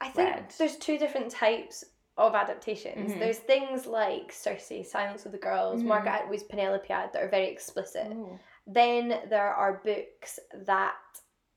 I 0.01 0.09
think 0.09 0.29
read. 0.29 0.53
there's 0.57 0.75
two 0.75 0.97
different 0.97 1.31
types 1.31 1.85
of 2.17 2.35
adaptations. 2.35 3.13
Mhm. 3.13 3.19
There's 3.19 3.37
things 3.37 3.85
like 3.85 4.33
Circe, 4.33 4.71
Silence 4.83 5.25
of 5.25 5.31
the 5.31 5.37
Girls, 5.37 5.81
Mhm. 5.81 5.85
Margaret 5.85 6.11
Atwood's 6.11 6.43
Penelopiad 6.43 7.13
that 7.13 7.23
are 7.23 7.29
very 7.29 7.47
explicit. 7.47 8.07
Ooh. 8.11 8.37
Then 8.67 9.21
there 9.29 9.53
are 9.53 9.81
books 9.85 10.39
that 10.65 10.93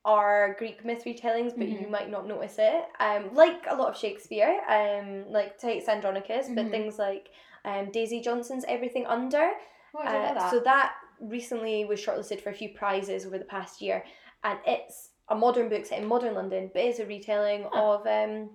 are 0.05 0.57
Greek 0.59 0.85
myth 0.85 1.05
retellings, 1.05 1.57
but 1.57 1.69
you 1.69 1.87
Mhm. 1.87 1.91
might 1.91 2.11
not 2.11 2.27
notice 2.27 2.57
it. 2.59 2.85
Um, 2.99 3.33
like 3.35 3.67
a 3.69 3.75
lot 3.77 3.89
of 3.89 3.97
Shakespeare, 3.97 4.61
um, 4.69 5.31
like 5.31 5.59
Titus 5.59 5.89
Andronicus, 5.89 6.49
but 6.49 6.67
Mhm. 6.67 6.71
things 6.71 6.99
like 6.99 7.31
um, 7.65 7.93
Daisy 7.93 8.21
Johnson's 8.21 8.65
Everything 8.65 9.07
Under. 9.07 9.53
Oh, 9.95 9.99
I 10.01 10.05
didn't 10.05 10.23
know 10.23 10.29
Uh, 10.31 10.35
that. 10.35 10.51
so 10.51 10.59
that 10.61 10.95
recently 11.21 11.85
was 11.85 12.01
shortlisted 12.05 12.41
for 12.41 12.51
a 12.51 12.55
few 12.55 12.71
prizes 12.71 13.25
over 13.25 13.39
the 13.39 13.45
past 13.45 13.81
year, 13.81 14.05
and 14.43 14.59
it's 14.67 15.11
a 15.29 15.37
modern 15.37 15.69
book 15.69 15.87
set 15.87 16.01
in 16.01 16.07
modern 16.09 16.35
London, 16.35 16.71
but 16.75 16.83
it's 16.83 16.99
a 16.99 17.07
retelling 17.07 17.63
Huh. 17.73 17.99
of 18.01 18.07
um, 18.09 18.51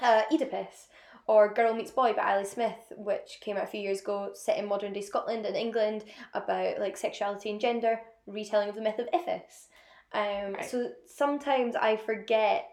uh, 0.00 0.22
Oedipus 0.30 0.88
or 1.26 1.52
Girl 1.52 1.74
Meets 1.74 1.90
Boy 1.90 2.12
by 2.12 2.34
Ali 2.34 2.44
Smith, 2.44 2.92
which 2.96 3.38
came 3.40 3.56
out 3.56 3.64
a 3.64 3.66
few 3.66 3.80
years 3.80 4.00
ago, 4.00 4.30
set 4.34 4.58
in 4.58 4.66
modern 4.66 4.92
day 4.92 5.00
Scotland 5.00 5.44
and 5.44 5.56
England 5.56 6.04
about 6.34 6.78
like 6.78 6.96
sexuality 6.96 7.50
and 7.50 7.60
gender, 7.60 8.00
retelling 8.28 8.68
of 8.68 8.76
the 8.76 8.80
myth 8.80 9.00
of 9.00 9.08
Iphis. 9.12 9.66
Um, 10.12 10.54
Right. 10.54 10.64
So 10.64 10.90
sometimes 11.06 11.74
I 11.76 11.96
forget. 11.96 12.68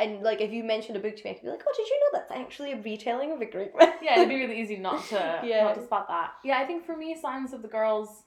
And 0.00 0.22
like 0.22 0.40
if 0.40 0.52
you 0.52 0.62
mentioned 0.62 0.96
a 0.96 1.00
book 1.00 1.16
to 1.16 1.24
me, 1.24 1.30
I 1.30 1.34
could 1.34 1.42
be 1.42 1.48
like, 1.50 1.62
"Oh, 1.66 1.72
did 1.76 1.88
you 1.88 2.00
know 2.00 2.18
that's 2.20 2.30
actually 2.30 2.70
a 2.72 2.80
retelling 2.80 3.32
of 3.32 3.40
a 3.40 3.46
Greek 3.46 3.76
myth?" 3.76 3.94
yeah, 4.02 4.14
it'd 4.16 4.28
be 4.28 4.36
really 4.36 4.60
easy 4.60 4.76
not 4.76 5.04
to 5.06 5.40
Yeah. 5.44 5.64
not 5.64 5.74
to 5.74 5.82
spot 5.84 6.06
that. 6.08 6.34
Yeah, 6.44 6.58
I 6.58 6.66
think 6.66 6.86
for 6.86 6.96
me, 6.96 7.16
Silence 7.20 7.52
of 7.52 7.62
the 7.62 7.68
Girls 7.68 8.22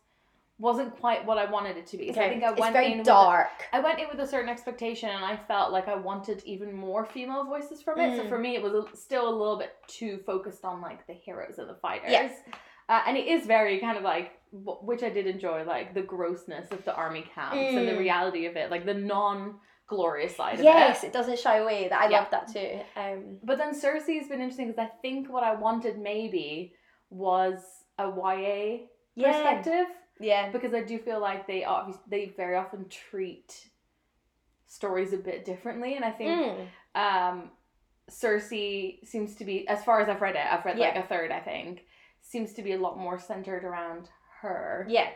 wasn't 0.60 0.96
quite 1.00 1.26
what 1.26 1.38
I 1.38 1.50
wanted 1.50 1.78
it 1.78 1.88
to 1.88 1.98
be. 1.98 2.12
So 2.14 2.20
I 2.22 2.30
think 2.30 2.44
I 2.44 2.52
it's 2.52 2.60
went 2.60 2.74
very 2.74 2.92
in 2.92 2.98
with 3.00 3.08
a- 3.08 3.10
dark. 3.12 3.50
I 3.72 3.80
went 3.80 4.00
in 4.00 4.08
with 4.10 4.20
a 4.20 4.28
certain 4.28 4.50
expectation, 4.50 5.10
and 5.10 5.24
I 5.24 5.38
felt 5.38 5.72
like 5.72 5.88
I 5.88 5.96
wanted 5.96 6.44
even 6.46 6.74
more 6.74 7.06
female 7.06 7.46
voices 7.46 7.82
from 7.82 8.00
it. 8.02 8.18
So 8.18 8.26
Mm. 8.26 8.30
for 8.30 8.38
me, 8.38 8.56
it 8.58 8.62
was 8.62 8.86
still 9.00 9.28
a 9.30 9.34
little 9.36 9.58
bit 9.58 9.74
too 9.88 10.20
focused 10.26 10.66
on 10.66 10.82
like 10.82 11.08
the 11.08 11.14
heroes 11.14 11.58
and 11.58 11.70
the 11.70 11.76
fighters. 11.76 12.12
Yeah. 12.12 12.30
Uh, 12.90 13.02
and 13.08 13.18
it 13.18 13.28
is 13.28 13.48
very 13.48 13.80
kind 13.80 13.98
of 13.98 14.04
like, 14.04 14.34
which 14.52 15.02
I 15.04 15.10
did 15.10 15.28
enjoy, 15.28 15.64
like 15.64 15.94
the 15.94 16.02
grossness 16.02 16.72
of 16.72 16.84
the 16.84 16.94
army 16.94 17.22
camps 17.34 17.74
and 17.76 17.88
the 17.88 17.94
Mm. 17.94 18.00
reality 18.00 18.46
of 18.48 18.58
it, 18.58 18.70
like 18.70 18.86
the 18.86 18.94
non-glorious 18.94 20.36
side 20.36 20.60
Yes, 20.60 21.00
of 21.00 21.04
it. 21.06 21.08
it 21.08 21.14
doesn't 21.14 21.40
shy 21.40 21.58
away. 21.58 21.88
That 21.88 22.02
I 22.02 22.10
Yeah. 22.10 22.20
love 22.20 22.32
that 22.32 22.48
too. 22.48 22.82
Um, 22.96 23.40
But 23.44 23.58
then 23.58 23.74
Circe's 23.74 24.28
been 24.28 24.42
interesting 24.42 24.68
because 24.68 24.86
I 24.86 24.92
think 25.02 25.30
what 25.30 25.44
I 25.44 25.56
wanted 25.56 25.98
maybe 25.98 26.76
was 27.10 27.86
a 27.98 28.10
YA 28.10 28.90
yeah, 29.16 29.32
perspective 29.32 29.88
yeah, 30.20 30.50
because 30.52 30.74
I 30.74 30.84
do 30.84 31.00
feel 31.00 31.20
like 31.20 31.48
they 31.48 31.64
obviously 31.64 32.04
they 32.08 32.26
very 32.26 32.56
often 32.56 32.88
treat 32.90 33.70
stories 34.68 35.14
a 35.14 35.18
bit 35.18 35.46
differently, 35.46 35.96
and 35.96 36.06
I 36.06 36.12
think 36.12 36.42
Mm. 36.42 36.68
um, 36.96 37.52
Circe 38.10 38.50
seems 38.50 39.36
to 39.36 39.46
be, 39.46 39.66
as 39.70 39.84
far 39.86 40.02
as 40.02 40.10
I've 40.10 40.22
read 40.22 40.36
it, 40.36 40.46
I've 40.46 40.66
read 40.66 40.78
like 40.78 40.96
a 40.98 41.04
third, 41.04 41.32
I 41.32 41.40
think, 41.40 41.86
seems 42.22 42.54
to 42.54 42.62
be 42.62 42.74
a 42.74 42.78
lot 42.78 42.98
more 42.98 43.18
centered 43.18 43.64
around 43.64 44.10
her. 44.42 44.86
yeah, 44.90 45.10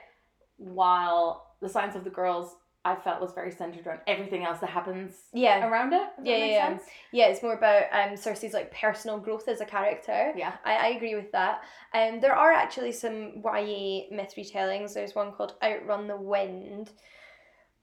While 0.57 1.55
the 1.61 1.69
silence 1.69 1.95
of 1.95 2.03
the 2.03 2.09
Girls, 2.09 2.55
I 2.85 2.95
felt 2.95 3.19
was 3.19 3.33
very 3.33 3.51
centered 3.51 3.87
around 3.87 4.01
everything 4.05 4.43
else 4.43 4.59
that 4.59 4.69
happens 4.69 5.15
yeah, 5.33 5.67
around 5.67 5.91
it. 5.93 6.07
Yeah, 6.23 6.37
yeah, 6.37 6.45
yeah. 6.45 6.67
sense. 6.67 6.83
yeah. 7.11 7.25
It's 7.29 7.41
more 7.41 7.55
about 7.55 7.85
um 7.91 8.15
Circe's 8.15 8.53
like 8.53 8.71
personal 8.71 9.17
growth 9.17 9.47
as 9.47 9.59
a 9.59 9.65
character. 9.65 10.31
Yeah. 10.37 10.53
I, 10.63 10.75
I 10.75 10.87
agree 10.89 11.15
with 11.15 11.31
that. 11.31 11.63
Um, 11.95 12.19
there 12.21 12.35
are 12.35 12.51
actually 12.51 12.91
some 12.91 13.41
YA 13.43 14.01
myth 14.11 14.35
retellings. 14.37 14.93
There's 14.93 15.15
one 15.15 15.31
called 15.31 15.55
Outrun 15.63 16.05
the 16.07 16.15
Wind, 16.15 16.91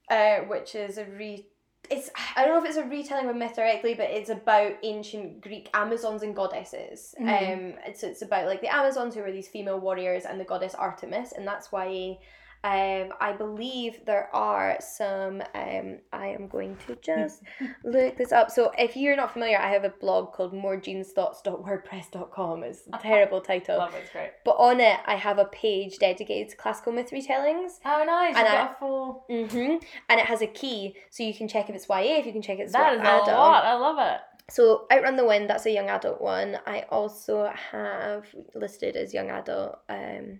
uh, 0.09 0.37
which 0.47 0.73
is 0.73 0.97
a 0.97 1.05
re. 1.05 1.47
It's 1.89 2.09
I 2.35 2.45
don't 2.45 2.55
know 2.55 2.63
if 2.63 2.69
it's 2.69 2.77
a 2.77 2.85
retelling 2.85 3.25
of 3.29 3.35
a 3.35 3.37
myth 3.37 3.55
directly, 3.55 3.93
but 3.93 4.09
it's 4.09 4.29
about 4.29 4.73
ancient 4.83 5.41
Greek 5.41 5.69
Amazons 5.73 6.23
and 6.23 6.35
goddesses. 6.35 7.13
Mhm. 7.19 7.53
Um, 7.73 7.79
it's 7.85 8.03
it's 8.03 8.21
about 8.21 8.47
like 8.47 8.61
the 8.61 8.73
Amazons 8.73 9.15
who 9.15 9.21
were 9.21 9.31
these 9.31 9.47
female 9.49 9.79
warriors 9.79 10.25
and 10.25 10.39
the 10.39 10.45
goddess 10.45 10.73
Artemis, 10.75 11.33
and 11.33 11.47
that's 11.47 11.71
YA. 11.71 12.17
Um, 12.65 13.09
I 13.19 13.33
believe 13.37 14.05
there 14.05 14.29
are 14.33 14.77
some. 14.79 15.41
Um, 15.53 15.97
I 16.13 16.27
am 16.27 16.47
going 16.47 16.77
to 16.87 16.95
just 17.01 17.41
look 17.83 18.15
this 18.17 18.31
up. 18.31 18.49
So 18.51 18.71
if 18.77 18.95
you're 18.95 19.17
not 19.17 19.33
familiar, 19.33 19.57
I 19.59 19.69
have 19.71 19.83
a 19.83 19.89
blog 19.89 20.31
called 20.33 20.53
morejeansthoughts.wordpress.com. 20.53 22.63
It's 22.63 22.81
a 22.91 22.97
terrible 23.01 23.41
title. 23.41 23.77
Love 23.77 23.93
it, 23.95 23.99
it's 24.03 24.11
great. 24.11 24.31
But 24.45 24.55
on 24.57 24.79
it, 24.79 24.99
I 25.05 25.15
have 25.15 25.37
a 25.39 25.45
page 25.45 25.97
dedicated 25.99 26.49
to 26.49 26.55
classical 26.55 26.91
myth 26.93 27.11
retellings. 27.11 27.79
Oh, 27.85 28.03
nice. 28.05 28.35
And 28.35 28.45
You've 28.45 28.53
I- 28.53 28.65
got 28.65 28.71
a 28.71 28.75
full. 28.79 29.25
hmm 29.29 29.77
And 30.09 30.19
it 30.19 30.25
has 30.25 30.41
a 30.41 30.47
key, 30.47 30.95
so 31.09 31.23
you 31.23 31.33
can 31.33 31.47
check 31.47 31.69
if 31.69 31.75
it's 31.75 31.87
YA, 31.89 32.17
if 32.19 32.25
you 32.25 32.31
can 32.31 32.41
check 32.41 32.59
it's 32.59 32.73
That 32.73 32.93
is 32.93 32.99
adult. 33.01 33.27
a 33.27 33.31
lot. 33.31 33.65
I 33.65 33.73
love 33.75 33.97
it. 33.99 34.19
So 34.51 34.85
Outrun 34.91 35.15
the 35.15 35.25
Wind, 35.25 35.49
that's 35.49 35.65
a 35.65 35.71
young 35.71 35.89
adult 35.89 36.19
one. 36.21 36.57
I 36.67 36.81
also 36.89 37.49
have 37.71 38.25
listed 38.53 38.97
as 38.97 39.13
young 39.13 39.29
adult. 39.29 39.79
Um, 39.87 40.39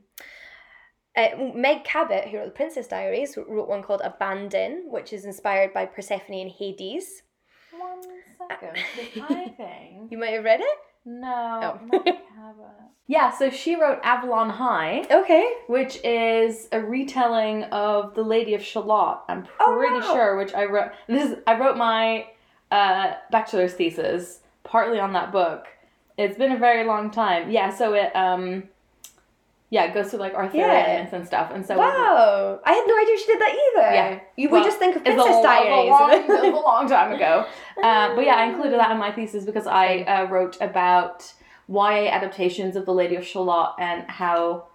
uh, 1.15 1.27
Meg 1.55 1.83
Cabot, 1.83 2.27
who 2.29 2.37
wrote 2.37 2.45
the 2.45 2.51
Princess 2.51 2.87
Diaries, 2.87 3.37
wrote 3.37 3.67
one 3.67 3.83
called 3.83 4.01
Abandon, 4.03 4.85
which 4.89 5.13
is 5.13 5.25
inspired 5.25 5.73
by 5.73 5.85
Persephone 5.85 6.35
and 6.39 6.51
Hades. 6.51 7.23
One 7.77 8.01
second. 8.49 8.77
Pie 9.27 9.53
thing. 9.57 10.07
You 10.11 10.17
might 10.17 10.33
have 10.33 10.43
read 10.43 10.61
it. 10.61 10.77
No. 11.05 11.79
Oh. 11.81 11.87
the 11.91 11.99
Cabot. 11.99 12.71
Yeah, 13.07 13.31
so 13.31 13.49
she 13.49 13.75
wrote 13.75 13.99
Avalon 14.03 14.49
High, 14.49 15.05
Okay. 15.11 15.51
which 15.67 15.99
is 16.05 16.69
a 16.71 16.79
retelling 16.79 17.65
of 17.65 18.15
The 18.15 18.21
Lady 18.23 18.53
of 18.53 18.63
Shalott. 18.63 19.25
I'm 19.27 19.45
Oh, 19.59 19.75
pretty 19.77 19.95
wow. 20.07 20.13
sure, 20.13 20.37
which 20.37 20.53
I 20.53 20.65
wrote. 20.65 20.91
This 21.07 21.31
is, 21.31 21.37
I 21.45 21.59
wrote 21.59 21.75
my 21.75 22.27
uh, 22.71 23.15
bachelor's 23.29 23.73
thesis 23.73 24.39
partly 24.63 24.99
on 25.01 25.11
that 25.13 25.33
book. 25.33 25.65
It's 26.17 26.37
been 26.37 26.53
a 26.53 26.57
very 26.57 26.85
long 26.85 27.11
time. 27.11 27.51
Yeah, 27.51 27.69
so 27.75 27.93
it 27.93 28.15
um, 28.15 28.63
yeah, 29.73 29.85
it 29.85 29.93
goes 29.95 30.11
to 30.11 30.17
like 30.17 30.35
Arthurian 30.35 30.69
Yeah. 30.69 31.01
myths 31.01 31.13
and 31.13 31.25
stuff, 31.25 31.49
and 31.51 31.65
so 31.65 31.75
wow. 31.75 32.59
I 32.63 32.73
had 32.73 32.83
no 32.85 32.95
idea 32.95 33.17
she 33.17 33.25
did 33.25 33.41
that 33.41 33.53
either. 33.65 33.93
Yeah. 33.95 34.19
You 34.37 34.49
Well, 34.49 34.61
would 34.61 34.67
just 34.67 34.77
think 34.77 34.95
of 34.95 35.01
a, 35.01 35.05
Princess 35.05 35.41
Diaries. 35.41 35.89
a 35.89 35.89
long, 35.89 36.11
it 36.13 36.27
was 36.27 36.43
a 36.43 36.63
long 36.63 36.87
time 36.87 37.11
ago. 37.11 37.47
Uh, 37.81 38.13
but 38.15 38.23
yeah, 38.23 38.35
I 38.35 38.45
included 38.45 38.79
that 38.79 38.91
in 38.91 38.99
my 38.99 39.11
thesis 39.11 39.45
because 39.45 39.65
I 39.65 40.01
uh, 40.01 40.25
wrote 40.29 40.57
about 40.61 41.33
YA 41.67 42.07
adaptations 42.11 42.75
of 42.75 42.85
The 42.85 42.93
Lady 42.93 43.15
of 43.15 43.25
Shalott 43.25 43.75
and 43.79 44.03
how 44.07 44.67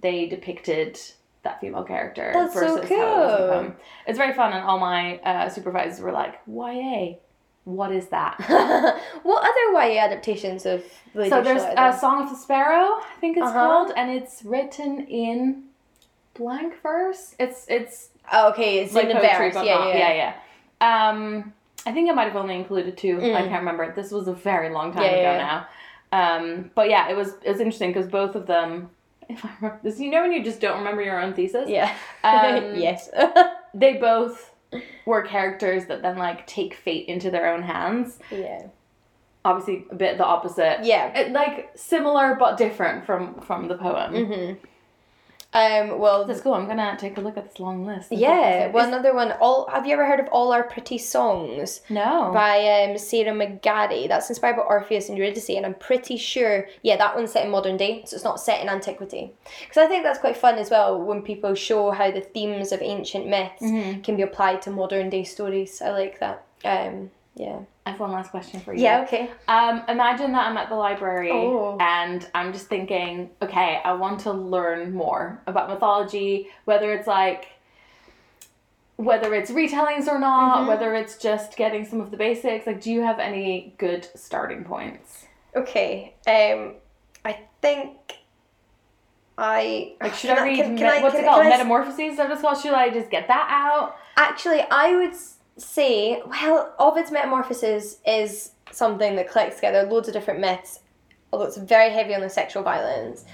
they 0.00 0.24
depicted 0.26 0.98
that 1.42 1.60
female 1.60 1.84
character 1.84 2.30
That's 2.32 2.54
so 2.54 2.60
versus 2.60 2.88
how 2.88 2.94
it 2.94 3.62
cool. 3.66 3.74
It's 4.06 4.16
very 4.16 4.32
fun, 4.32 4.54
and 4.54 4.64
all 4.64 4.78
my 4.78 5.18
uh, 5.18 5.50
supervisors 5.50 6.00
were 6.00 6.12
like, 6.12 6.40
"YA, 6.46 7.18
what 7.64 7.92
is 7.92 8.08
that?" 8.08 8.36
what 9.22 9.40
other 9.50 9.55
YA 9.76 9.98
adaptations 10.02 10.66
of 10.66 10.84
Lady 11.14 11.30
so 11.30 11.42
there's 11.42 11.62
a? 11.62 11.96
Song 11.98 12.22
of 12.24 12.30
the 12.30 12.36
Sparrow, 12.36 13.00
I 13.00 13.16
think 13.20 13.36
it's 13.36 13.46
Uh-huh. 13.46 13.58
called, 13.58 13.92
and 13.96 14.10
it's 14.10 14.44
written 14.44 15.06
in 15.06 15.64
blank 16.34 16.80
verse. 16.82 17.34
It's 17.38 17.66
it's 17.68 18.10
Oh, 18.32 18.50
okay, 18.50 18.80
it's 18.80 18.92
like 18.92 19.04
in 19.04 19.16
the 19.16 19.22
poetry, 19.22 19.50
but 19.52 19.64
Yeah, 19.64 19.74
not, 19.78 19.88
yeah, 19.88 20.12
yeah, 20.12 20.34
yeah. 20.80 21.08
Um, 21.08 21.52
I 21.86 21.92
think 21.92 22.10
I 22.10 22.14
might 22.14 22.24
have 22.24 22.36
only 22.36 22.56
included 22.56 22.96
two. 22.98 23.18
I 23.18 23.22
Mm. 23.42 23.48
can't 23.48 23.60
remember. 23.60 23.92
This 23.92 24.10
was 24.10 24.26
a 24.26 24.32
very 24.34 24.70
long 24.70 24.92
time 24.92 25.02
Yeah, 25.04 25.10
ago 25.10 25.32
yeah. 25.32 25.38
now. 25.46 25.66
Um, 26.36 26.70
but 26.74 26.90
yeah, 26.90 27.08
it 27.08 27.16
was 27.16 27.34
it 27.42 27.48
was 27.50 27.60
interesting 27.60 27.92
because 27.92 28.08
both 28.08 28.34
of 28.34 28.46
them. 28.46 28.90
If 29.28 29.44
I 29.44 29.50
remember 29.60 29.80
this, 29.82 29.98
you 29.98 30.08
know 30.10 30.22
when 30.22 30.32
you 30.32 30.42
just 30.44 30.60
don't 30.60 30.78
remember 30.78 31.02
your 31.02 31.20
own 31.20 31.34
thesis. 31.34 31.68
Yeah. 31.68 31.92
Um, 32.22 32.76
yes. 32.76 33.10
They 33.74 33.94
both 33.94 34.52
were 35.04 35.22
characters 35.22 35.86
that 35.86 36.00
then 36.02 36.16
like 36.16 36.46
take 36.46 36.74
fate 36.74 37.06
into 37.08 37.30
their 37.30 37.52
own 37.52 37.62
hands. 37.62 38.18
Yeah. 38.30 38.62
Obviously, 39.46 39.86
a 39.90 39.94
bit 39.94 40.18
the 40.18 40.24
opposite. 40.26 40.78
Yeah. 40.82 41.16
It, 41.18 41.32
like 41.32 41.70
similar 41.76 42.34
but 42.34 42.56
different 42.58 43.06
from 43.06 43.34
from 43.40 43.68
the 43.68 43.76
poem. 43.76 44.12
Mhm. 44.14 44.56
Um. 45.54 45.98
Well. 46.00 46.26
Let's 46.26 46.40
go. 46.42 46.52
I'm 46.52 46.66
gonna 46.66 46.96
take 47.00 47.16
a 47.16 47.20
look 47.20 47.36
at 47.38 47.48
this 47.48 47.58
long 47.60 47.86
list. 47.86 48.10
and 48.10 48.20
Yeah. 48.20 48.66
Well, 48.72 48.86
another 48.88 49.14
one. 49.14 49.32
All. 49.40 49.66
Have 49.72 49.86
you 49.86 49.94
ever 49.94 50.04
heard 50.04 50.20
of 50.20 50.26
All 50.28 50.52
Our 50.52 50.64
Pretty 50.64 50.98
Songs? 50.98 51.80
no. 51.88 52.30
by 52.34 52.54
um, 52.82 52.98
Sarah 52.98 53.32
McCarry. 53.32 54.06
That's 54.08 54.28
inspired 54.28 54.56
by 54.56 54.62
Orpheus 54.62 55.08
and 55.08 55.16
Eurydice, 55.16 55.48
and 55.56 55.64
I'm 55.64 55.74
pretty 55.74 56.16
sure, 56.18 56.66
yeah, 56.82 56.96
that 56.98 57.14
one's 57.16 57.32
set 57.32 57.44
in 57.46 57.50
modern 57.50 57.76
day, 57.78 58.02
so 58.04 58.16
it's 58.16 58.24
not 58.24 58.40
set 58.40 58.60
in 58.60 58.68
antiquity. 58.68 59.32
Because 59.60 59.78
I 59.82 59.86
think 59.86 60.02
that's 60.02 60.18
quite 60.18 60.36
fun 60.36 60.56
as 60.58 60.68
well 60.70 61.00
when 61.00 61.22
people 61.22 61.54
show 61.54 61.90
how 61.90 62.10
the 62.10 62.20
themes 62.20 62.72
of 62.72 62.82
ancient 62.82 63.26
myths 63.26 63.62
Mm-hmm. 63.62 64.02
can 64.02 64.16
be 64.16 64.22
applied 64.22 64.60
to 64.62 64.70
modern 64.70 65.08
day 65.08 65.24
stories. 65.24 65.80
I 65.80 65.90
like 65.90 66.18
that. 66.20 66.42
Um, 66.64 67.10
yeah. 67.36 67.60
I 67.84 67.90
have 67.90 68.00
one 68.00 68.10
last 68.10 68.32
question 68.32 68.58
for 68.60 68.74
you. 68.74 68.82
Yeah. 68.82 69.02
Okay. 69.02 69.30
Um, 69.46 69.82
imagine 69.88 70.32
that 70.32 70.48
I'm 70.48 70.56
at 70.56 70.68
the 70.68 70.74
library 70.74 71.30
Oh. 71.32 71.76
and 71.78 72.28
I'm 72.34 72.52
just 72.52 72.66
thinking, 72.66 73.30
okay, 73.40 73.80
I 73.84 73.92
want 73.92 74.18
to 74.20 74.32
learn 74.32 74.92
more 74.92 75.40
about 75.46 75.68
mythology, 75.68 76.48
whether 76.64 76.92
it's 76.92 77.06
like 77.06 77.46
whether 78.96 79.34
it's 79.34 79.50
retellings 79.50 80.08
or 80.08 80.18
not, 80.18 80.60
Mhm. 80.62 80.68
whether 80.68 80.94
it's 80.94 81.18
just 81.18 81.54
getting 81.58 81.84
some 81.84 82.00
of 82.00 82.10
the 82.10 82.16
basics. 82.16 82.66
Like, 82.66 82.80
do 82.80 82.90
you 82.90 83.02
have 83.02 83.18
any 83.18 83.74
good 83.76 84.08
starting 84.18 84.64
points? 84.64 85.26
Okay. 85.54 86.14
Um, 86.26 86.76
I 87.24 87.38
think. 87.60 87.92
I 89.38 89.96
Like, 90.00 90.14
should 90.14 90.30
Can 90.30 90.38
I 90.38 90.42
read? 90.44 90.56
can- 90.56 90.74
me- 90.76 90.84
I- 90.84 91.02
what's 91.02 91.14
can- 91.14 91.24
it 91.24 91.28
called? 91.28 91.42
can 91.42 91.52
I 91.52 91.56
Metamorphoses. 91.58 92.18
Of 92.18 92.40
called. 92.40 92.58
Should 92.58 92.72
I 92.72 92.88
just 92.88 93.10
get 93.10 93.28
that 93.28 93.46
out? 93.50 93.96
Actually, 94.16 94.62
I 94.70 94.96
would 94.96 95.14
say, 95.56 96.22
well, 96.26 96.74
Ovid's 96.78 97.10
Metamorphoses 97.10 97.98
is 98.06 98.52
something 98.72 99.16
that 99.16 99.30
collects 99.30 99.56
together 99.56 99.82
loads 99.84 100.08
of 100.08 100.14
different 100.14 100.40
myths, 100.40 100.80
although 101.32 101.46
it's 101.46 101.56
very 101.56 101.90
heavy 101.90 102.14
on 102.14 102.20
the 102.20 102.28
sexual 102.30 102.62
violence. 102.62 103.24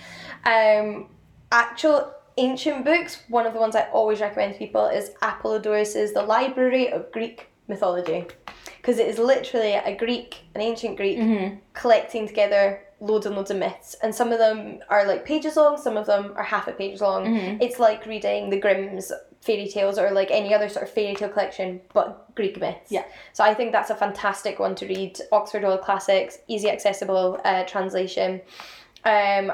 Um, 0.45 1.09
actual 1.51 2.13
ancient 2.37 2.85
books, 2.85 3.23
one 3.29 3.47
of 3.47 3.53
the 3.53 3.59
ones 3.61 3.75
I 3.77 3.89
always 3.93 4.21
recommend 4.21 4.53
to 4.55 4.59
people 4.59 4.87
is 4.87 5.11
Apollodorus's 5.23 6.13
The 6.13 6.23
Library 6.23 6.93
of 6.93 7.11
Greek 7.13 7.49
Mythology, 7.69 8.27
because 8.77 8.99
it 8.99 9.07
is 9.07 9.19
literally 9.19 9.73
a 9.75 9.95
Greek, 9.97 10.39
an 10.55 10.61
ancient 10.61 10.97
Greek, 10.97 11.19
Mm-hmm. 11.19 11.57
collecting 11.75 12.27
together 12.27 12.83
loads 13.01 13.27
and 13.27 13.35
loads 13.35 13.51
of 13.51 13.57
myths, 13.57 13.97
and 14.03 14.15
some 14.15 14.31
of 14.33 14.39
them 14.39 14.79
are 14.89 15.05
like 15.07 15.25
pages 15.25 15.57
long, 15.57 15.77
some 15.77 15.97
of 15.97 16.07
them 16.07 16.33
are 16.37 16.43
half 16.45 16.69
a 16.69 16.73
page 16.73 17.01
long. 17.01 17.27
Mhm. 17.27 17.59
It's 17.61 17.79
like 17.81 18.07
reading 18.07 18.49
the 18.51 18.59
Grimm's 18.61 19.13
fairy 19.43 19.69
tales 19.69 19.99
or 19.99 20.11
like 20.13 20.31
any 20.31 20.55
other 20.55 20.69
sort 20.69 20.85
of 20.85 20.91
fairy 20.91 21.15
tale 21.15 21.29
collection, 21.29 21.81
but 21.93 22.35
Greek 22.35 22.59
myths. 22.61 22.91
Yeah. 22.91 23.05
So 23.33 23.45
I 23.45 23.53
think 23.55 23.73
that's 23.73 23.91
a 23.91 23.95
fantastic 23.95 24.59
one 24.59 24.75
to 24.77 24.87
read. 24.87 25.19
Oxford 25.33 25.63
World 25.65 25.83
Classics, 25.83 26.39
easy 26.49 26.71
accessible 26.71 27.41
uh, 27.45 27.65
translation. 27.65 28.41
Um, 29.05 29.53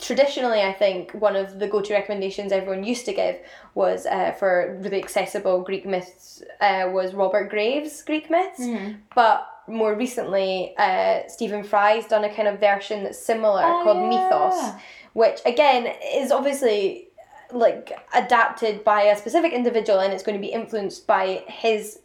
traditionally, 0.00 0.62
I 0.62 0.72
think 0.72 1.12
one 1.12 1.34
of 1.34 1.58
the 1.58 1.66
go-to 1.66 1.92
recommendations 1.92 2.52
everyone 2.52 2.84
used 2.84 3.04
to 3.06 3.12
give 3.12 3.36
was 3.74 4.06
uh, 4.06 4.30
for 4.38 4.78
really 4.80 5.02
accessible 5.02 5.62
Greek 5.62 5.84
myths 5.84 6.42
uh, 6.60 6.88
was 6.92 7.14
Robert 7.14 7.50
Graves' 7.50 8.02
Greek 8.02 8.30
myths. 8.30 8.60
Mhm. 8.60 8.98
But 9.14 9.44
more 9.66 9.94
recently, 9.94 10.74
uh, 10.78 11.22
Stephen 11.26 11.64
Fry's 11.64 12.06
done 12.06 12.22
a 12.22 12.32
kind 12.32 12.46
of 12.46 12.60
version 12.60 13.02
that's 13.02 13.18
similar 13.18 13.62
Oh, 13.64 13.82
called 13.82 13.96
yeah. 13.96 14.08
Mythos, 14.08 14.80
which 15.14 15.40
again 15.46 15.92
is 16.14 16.30
obviously 16.30 17.08
like 17.54 17.92
adapted 18.14 18.84
by 18.84 19.02
a 19.02 19.16
specific 19.16 19.52
individual 19.52 20.00
and 20.00 20.12
it's 20.12 20.22
going 20.22 20.36
to 20.36 20.40
be 20.40 20.52
influenced 20.52 21.06
by 21.06 21.44
his 21.46 22.00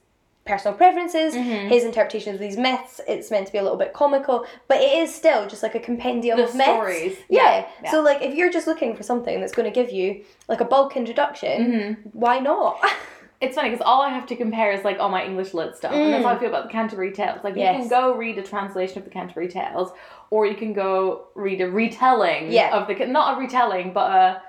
personal 0.46 0.76
preferences, 0.76 1.36
Mhm. 1.36 1.68
his 1.70 1.84
interpretation 1.84 2.34
of 2.34 2.40
these 2.40 2.58
myths. 2.58 3.00
It's 3.08 3.30
meant 3.30 3.46
to 3.48 3.52
be 3.52 3.60
a 3.60 3.62
little 3.64 3.78
bit 3.78 3.94
comical, 3.94 4.46
but 4.68 4.78
it 4.82 4.94
is 4.98 5.14
still 5.14 5.48
just 5.48 5.62
like 5.62 5.76
a 5.76 5.80
compendium 5.80 6.38
The 6.38 6.46
of 6.46 6.56
myths. 6.56 6.70
stories. 6.72 7.18
Yeah. 7.30 7.66
Yeah. 7.84 7.92
So 7.92 8.02
like 8.02 8.22
if 8.24 8.34
you're 8.34 8.50
just 8.52 8.66
looking 8.66 8.96
for 8.96 9.04
something 9.04 9.40
that's 9.42 9.54
going 9.54 9.72
to 9.72 9.74
give 9.74 9.92
you 9.92 10.24
like 10.48 10.60
a 10.62 10.66
bulk 10.66 10.98
introduction, 10.98 11.72
Mhm. 11.72 11.98
why 12.14 12.40
not? 12.40 12.80
It's 13.42 13.56
funny 13.56 13.70
because 13.70 13.86
all 13.86 14.02
I 14.02 14.10
have 14.10 14.26
to 14.26 14.36
compare 14.36 14.74
is 14.74 14.84
like 14.84 15.00
all 15.00 15.08
my 15.08 15.24
English 15.24 15.54
lit 15.54 15.74
stuff, 15.78 15.94
and 15.94 16.12
that's 16.12 16.22
Mm. 16.26 16.28
how 16.28 16.36
I 16.36 16.40
feel 16.40 16.50
about 16.50 16.64
the 16.66 16.74
Canterbury 16.74 17.14
Tales. 17.14 17.40
Like 17.42 17.56
you 17.56 17.62
can 17.64 17.88
go 17.88 18.12
read 18.12 18.38
a 18.38 18.42
translation 18.42 18.98
of 18.98 19.06
the 19.06 19.10
Canterbury 19.12 19.48
Tales, 19.48 19.94
or 20.30 20.46
you 20.46 20.56
can 20.56 20.74
go 20.74 21.28
read 21.36 21.62
a 21.62 21.70
retelling 21.70 22.52
Yeah. 22.52 22.76
of 22.76 22.88
the 22.90 23.06
not 23.06 23.38
a 23.38 23.40
retelling, 23.40 23.94
but 23.94 24.12
a 24.12 24.42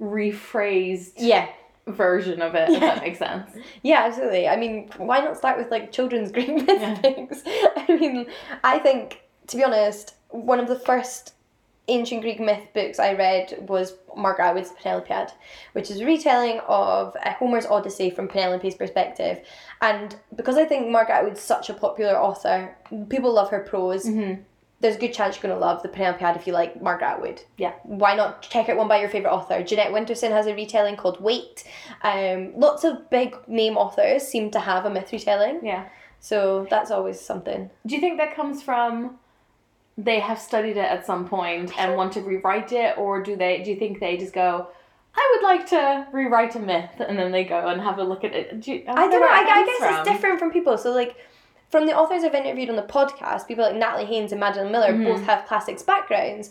rephrased 0.00 1.12
yeah. 1.16 1.48
version 1.86 2.42
of 2.42 2.54
it. 2.54 2.70
If 2.70 2.80
that 2.80 3.02
makes 3.02 3.18
sense. 3.18 3.50
Yeah, 3.82 4.04
absolutely. 4.06 4.48
I 4.48 4.56
mean, 4.56 4.90
why 4.96 5.20
not 5.20 5.36
start 5.36 5.58
with 5.58 5.70
like 5.70 5.92
children's 5.92 6.32
Greek 6.36 6.48
myth 6.48 6.66
Yeah. 6.68 6.94
things? 6.96 7.42
I 7.46 7.86
mean, 8.00 8.26
I 8.64 8.78
think 8.78 9.22
to 9.48 9.56
be 9.56 9.64
honest, 9.64 10.14
one 10.30 10.60
of 10.60 10.68
the 10.68 10.78
first 10.78 11.34
ancient 11.90 12.20
Greek 12.20 12.38
myth 12.38 12.68
books 12.74 12.98
I 12.98 13.14
read 13.14 13.64
was 13.66 13.94
Margaret 14.14 14.44
Atwood's 14.48 14.72
Penelopiad, 14.72 15.32
which 15.72 15.90
is 15.90 16.00
a 16.00 16.04
retelling 16.04 16.60
of 16.68 17.16
uh, 17.24 17.32
Homer's 17.32 17.64
Odyssey 17.64 18.10
from 18.10 18.28
Penelope's 18.28 18.74
perspective. 18.74 19.40
And 19.80 20.14
because 20.36 20.58
I 20.58 20.66
think 20.66 20.88
Margaret 20.88 21.14
Atwood's 21.14 21.40
such 21.40 21.70
a 21.70 21.74
popular 21.74 22.18
author, 22.18 22.76
people 23.08 23.32
love 23.32 23.48
her 23.50 23.60
prose. 23.60 24.04
Mm-hmm. 24.04 24.42
There's 24.80 24.94
a 24.94 24.98
good 24.98 25.12
chance 25.12 25.34
you're 25.36 25.42
going 25.42 25.54
to 25.58 25.60
love 25.66 25.82
the 25.82 25.88
Penelopiad 25.88 26.36
if 26.36 26.46
you 26.46 26.52
like 26.52 26.80
Margaret 26.80 27.08
Atwood. 27.08 27.42
Yeah. 27.56 27.72
Why 27.82 28.14
not 28.14 28.42
check 28.42 28.68
out 28.68 28.76
one 28.76 28.86
by 28.86 29.00
your 29.00 29.08
favourite 29.08 29.34
author? 29.34 29.62
Jeanette 29.64 29.90
Winterson 29.92 30.30
has 30.30 30.46
a 30.46 30.54
retelling 30.54 30.96
called 30.96 31.20
Weight. 31.20 31.64
Um, 32.02 32.52
lots 32.56 32.84
of 32.84 33.10
big 33.10 33.36
name 33.48 33.76
authors 33.76 34.22
seem 34.22 34.50
to 34.52 34.60
have 34.60 34.84
a 34.84 34.90
myth 34.90 35.10
retelling, 35.12 35.60
Yeah. 35.64 35.88
so 36.20 36.66
that's 36.70 36.92
always 36.92 37.18
something. 37.20 37.70
Do 37.86 37.94
you 37.96 38.00
think 38.00 38.18
that 38.18 38.36
comes 38.36 38.62
from 38.62 39.18
they 39.96 40.20
have 40.20 40.38
studied 40.38 40.76
it 40.76 40.88
at 40.88 41.04
some 41.04 41.26
point 41.26 41.76
and 41.76 41.96
want 41.96 42.12
to 42.12 42.20
rewrite 42.20 42.70
it, 42.70 42.96
or 42.96 43.20
do 43.20 43.34
they? 43.34 43.62
Do 43.64 43.70
you 43.70 43.76
think 43.80 43.98
they 43.98 44.16
just 44.16 44.32
go? 44.32 44.68
I 45.16 45.34
would 45.34 45.42
like 45.44 45.66
to 45.70 46.06
rewrite 46.12 46.54
a 46.54 46.60
myth, 46.60 46.90
and 47.00 47.18
then 47.18 47.32
they 47.32 47.42
go 47.42 47.66
and 47.66 47.80
have 47.80 47.98
a 47.98 48.04
look 48.04 48.22
at 48.22 48.32
it. 48.32 48.60
Do 48.60 48.70
you, 48.74 48.84
I 48.86 49.08
don't 49.08 49.20
know. 49.20 49.26
I, 49.26 49.40
I 49.40 49.66
guess 49.66 49.78
from. 49.78 49.94
it's 49.96 50.08
different 50.08 50.38
from 50.38 50.52
people. 50.52 50.78
So 50.78 50.92
like. 50.92 51.16
From 51.70 51.86
the 51.86 51.96
authors 51.96 52.24
I've 52.24 52.34
interviewed 52.34 52.70
on 52.70 52.76
the 52.76 52.82
podcast, 52.82 53.46
people 53.46 53.64
like 53.64 53.74
Natalie 53.74 54.06
Haynes 54.06 54.32
and 54.32 54.40
Madeline 54.40 54.72
Miller 54.72 54.92
Mhm. 54.92 55.04
both 55.04 55.26
have 55.26 55.46
classics 55.46 55.82
backgrounds. 55.82 56.50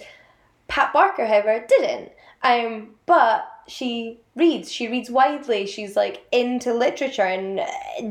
Pat 0.68 0.94
Barker, 0.94 1.26
however, 1.26 1.66
didn't. 1.68 2.12
Um, 2.44 2.96
but 3.06 3.50
she 3.68 4.20
reads. 4.36 4.72
She 4.72 4.88
reads 4.88 5.10
widely. 5.10 5.66
She's 5.66 5.96
like 5.96 6.24
into 6.32 6.74
literature, 6.74 7.24
and 7.24 7.60
uh, 7.60 7.66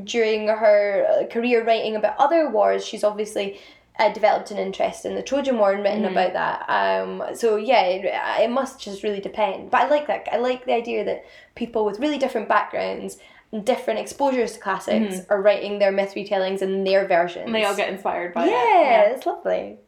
during 0.05 0.49
her 0.49 1.07
uh, 1.09 1.27
career 1.27 1.65
writing 1.65 1.95
about 1.97 2.17
other 2.19 2.49
wars, 2.51 2.85
she's 2.85 3.05
obviously 3.05 3.61
uh, 3.99 4.13
developed 4.13 4.51
an 4.51 4.59
interest 4.59 5.07
in 5.07 5.15
the 5.15 5.23
Trojan 5.23 5.57
War 5.59 5.73
and 5.73 5.83
written 5.83 6.03
Mhm. 6.03 6.11
about 6.11 6.33
that. 6.35 6.65
Um, 6.69 7.23
so 7.35 7.57
yeah, 7.57 7.83
it, 7.85 8.05
it 8.43 8.51
must 8.51 8.79
just 8.79 9.03
really 9.03 9.21
depend. 9.21 9.71
But 9.71 9.83
I 9.83 9.89
like 9.89 10.07
that. 10.09 10.29
I 10.31 10.37
like 10.37 10.67
the 10.67 10.75
idea 10.75 11.03
that 11.05 11.25
people 11.55 11.85
with 11.87 11.99
really 11.99 12.19
different 12.19 12.47
backgrounds 12.49 13.17
different 13.63 14.01
exposures 14.01 14.53
to 14.53 14.59
classics 14.61 15.21
are 15.31 15.41
writing 15.41 15.79
their 15.79 15.93
myth 15.93 16.15
retellings 16.15 16.63
in 16.63 16.85
their 16.85 17.07
versions. 17.07 17.47
Mm-hmm. 17.47 17.55
And 17.55 17.55
they 17.55 17.65
all 17.65 17.77
get 17.77 17.89
inspired 17.89 18.35
by 18.35 18.47
yeah, 18.47 18.51
it. 18.51 18.85
Yeah, 18.85 19.03
it's 19.11 19.27
lovely. 19.27 19.79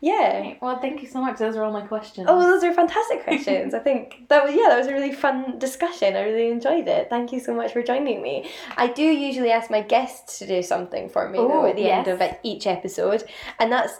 Yeah. 0.00 0.40
Okay, 0.40 0.58
Well, 0.60 0.78
thank 0.80 1.02
you 1.02 1.08
so 1.08 1.20
much. 1.20 1.38
Those 1.38 1.56
are 1.56 1.62
all 1.62 1.72
my 1.72 1.86
questions. 1.86 2.26
Oh, 2.28 2.40
those 2.40 2.64
are 2.64 2.72
fantastic 2.74 3.24
questions. 3.24 3.72
I 3.72 3.78
think 3.78 4.24
that 4.28 4.44
was 4.44 4.54
yeah, 4.54 4.68
that 4.68 4.78
was 4.78 4.86
a 4.86 4.92
really 4.92 5.12
fun 5.12 5.58
discussion. 5.58 6.16
I 6.16 6.22
really 6.22 6.50
enjoyed 6.50 6.88
it. 6.88 7.08
Thank 7.08 7.32
you 7.32 7.40
so 7.40 7.54
much 7.54 7.72
for 7.72 7.82
joining 7.82 8.22
me. 8.22 8.50
I 8.76 8.88
do 8.88 9.02
usually 9.02 9.50
ask 9.50 9.70
my 9.70 9.82
guests 9.82 10.38
to 10.38 10.46
do 10.46 10.62
something 10.62 11.08
for 11.08 11.28
me 11.28 11.38
though 11.38 11.64
Oh, 11.64 11.66
at 11.66 11.76
the 11.76 11.90
end 11.90 12.08
of 12.08 12.20
each 12.42 12.66
episode, 12.66 13.24
and 13.58 13.70
that's 13.70 13.94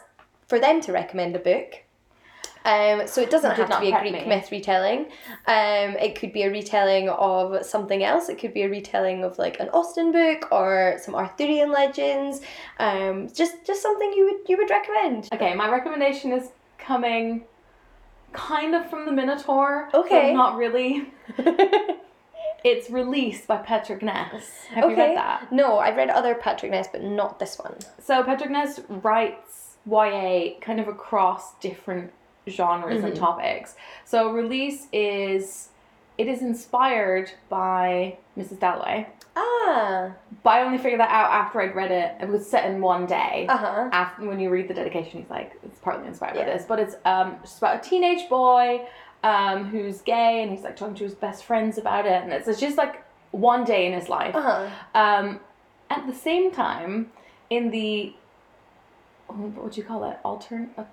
for 0.48 0.58
them 0.58 0.80
to 0.82 0.92
recommend 0.92 1.36
a 1.36 1.38
book. 1.38 1.83
Um, 2.64 3.06
so 3.06 3.20
it 3.20 3.30
doesn't 3.30 3.50
have 3.56 3.68
to 3.70 3.80
be 3.80 3.90
a 3.92 4.00
Greek 4.00 4.12
me. 4.12 4.24
myth 4.26 4.50
retelling. 4.50 5.00
Um, 5.46 5.96
it 6.00 6.18
could 6.18 6.32
be 6.32 6.42
a 6.44 6.50
retelling 6.50 7.08
of 7.10 7.64
something 7.64 8.02
else. 8.02 8.28
It 8.30 8.38
could 8.38 8.54
be 8.54 8.62
a 8.62 8.68
retelling 8.70 9.22
of 9.22 9.38
like 9.38 9.60
an 9.60 9.68
Austen 9.70 10.12
book 10.12 10.48
or 10.50 10.96
some 11.02 11.14
Arthurian 11.14 11.70
legends. 11.70 12.40
Um, 12.78 13.28
just 13.34 13.64
just 13.66 13.82
something 13.82 14.12
you 14.16 14.24
would 14.24 14.48
you 14.48 14.56
would 14.56 14.70
recommend. 14.70 15.28
Okay, 15.32 15.54
my 15.54 15.70
recommendation 15.70 16.32
is 16.32 16.48
coming 16.78 17.44
kind 18.32 18.74
of 18.74 18.88
from 18.90 19.04
the 19.06 19.12
Minotaur. 19.12 19.88
but 19.92 20.06
Okay. 20.06 20.32
not 20.32 20.56
really. 20.56 21.12
It's 22.64 22.88
released 22.88 23.46
by 23.46 23.58
Patrick 23.58 24.02
Ness. 24.02 24.64
Have 24.70 24.88
you 24.90 24.96
read 24.96 25.18
that? 25.18 25.52
no, 25.52 25.78
I've 25.78 25.96
read 25.96 26.08
other 26.08 26.34
Patrick 26.34 26.72
Ness, 26.72 26.88
but 26.90 27.02
not 27.02 27.38
this 27.38 27.58
one. 27.58 27.76
So 28.02 28.22
Patrick 28.24 28.50
Ness 28.50 28.80
writes 28.88 29.76
YA 29.86 30.58
kind 30.62 30.80
of 30.80 30.88
across 30.88 31.54
different 31.58 32.10
genres 32.48 33.02
and 33.04 33.12
Mhm. 33.14 33.18
topics. 33.18 33.76
So 34.04 34.30
release 34.30 34.88
is 34.92 35.68
it 36.16 36.28
is 36.28 36.42
inspired 36.42 37.32
by 37.48 38.16
Mrs. 38.38 38.60
Dalloway. 38.60 39.08
Ah, 39.34 40.12
But 40.44 40.50
I 40.50 40.62
only 40.62 40.78
figured 40.78 41.00
that 41.00 41.10
out 41.10 41.32
after 41.32 41.60
I'd 41.60 41.74
read 41.74 41.90
it. 41.90 42.14
It 42.20 42.28
was 42.28 42.48
set 42.48 42.66
in 42.70 42.80
one 42.80 43.06
day. 43.06 43.46
uh 43.48 43.56
huh. 43.56 43.88
After 43.92 44.28
when 44.28 44.38
you 44.38 44.48
read 44.50 44.68
the 44.68 44.74
dedication, 44.74 45.20
he's 45.22 45.30
like, 45.30 45.58
it's 45.64 45.80
partly 45.80 46.06
inspired 46.06 46.36
Yeah. 46.36 46.44
by 46.44 46.50
this. 46.52 46.64
But 46.66 46.78
it's 46.78 46.96
um 47.04 47.38
just 47.42 47.58
about 47.58 47.76
a 47.84 47.88
teenage 47.88 48.28
boy 48.28 48.86
um 49.24 49.64
who's 49.64 50.02
gay 50.02 50.42
and 50.42 50.52
he's 50.52 50.62
like 50.62 50.76
talking 50.76 50.94
to 50.96 51.04
his 51.04 51.14
best 51.14 51.44
friends 51.44 51.78
about 51.78 52.04
it 52.06 52.22
and 52.22 52.30
it's, 52.32 52.46
it's 52.46 52.60
just 52.60 52.76
like 52.76 53.02
one 53.32 53.64
day 53.64 53.86
in 53.86 53.92
his 53.94 54.08
life. 54.08 54.36
Uh-huh. 54.36 54.68
Um, 54.94 55.40
at 55.90 56.06
the 56.06 56.14
same 56.14 56.52
time, 56.52 57.10
in 57.50 57.70
the 57.70 58.14
what 59.26 59.64
would 59.64 59.76
you 59.76 59.82
call 59.82 60.04
it? 60.04 60.18
Altern, 60.24 60.68
uh, 60.78 60.84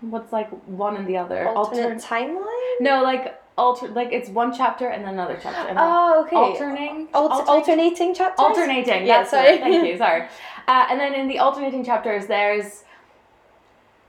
what's 0.00 0.32
like 0.32 0.48
one 0.66 0.96
and 0.96 1.06
the 1.06 1.16
other? 1.16 1.48
Alternate 1.48 1.98
Altern- 1.98 2.04
timeline? 2.04 2.80
no, 2.80 3.02
like 3.02 3.38
alter, 3.58 3.88
like 3.88 4.12
it's 4.12 4.28
one 4.30 4.52
chapter 4.54 4.88
and 4.88 5.04
then 5.04 5.14
another 5.14 5.38
chapter. 5.42 5.68
And 5.68 5.78
Oh, 5.80 6.24
okay. 6.26 6.36
alternating, 6.36 7.08
Alt- 7.14 7.32
alternate- 7.32 7.48
alternating 7.48 8.14
chapters? 8.14 8.44
alternating. 8.44 9.06
Yeah, 9.06 9.24
sorry. 9.24 9.58
Thank 9.58 9.86
you. 9.86 9.96
Sorry. 9.98 10.26
Uh, 10.68 10.86
and 10.90 11.00
then 11.00 11.12
in 11.12 11.26
the 11.26 11.40
alternating 11.40 11.84
chapters, 11.84 12.28
there's 12.28 12.84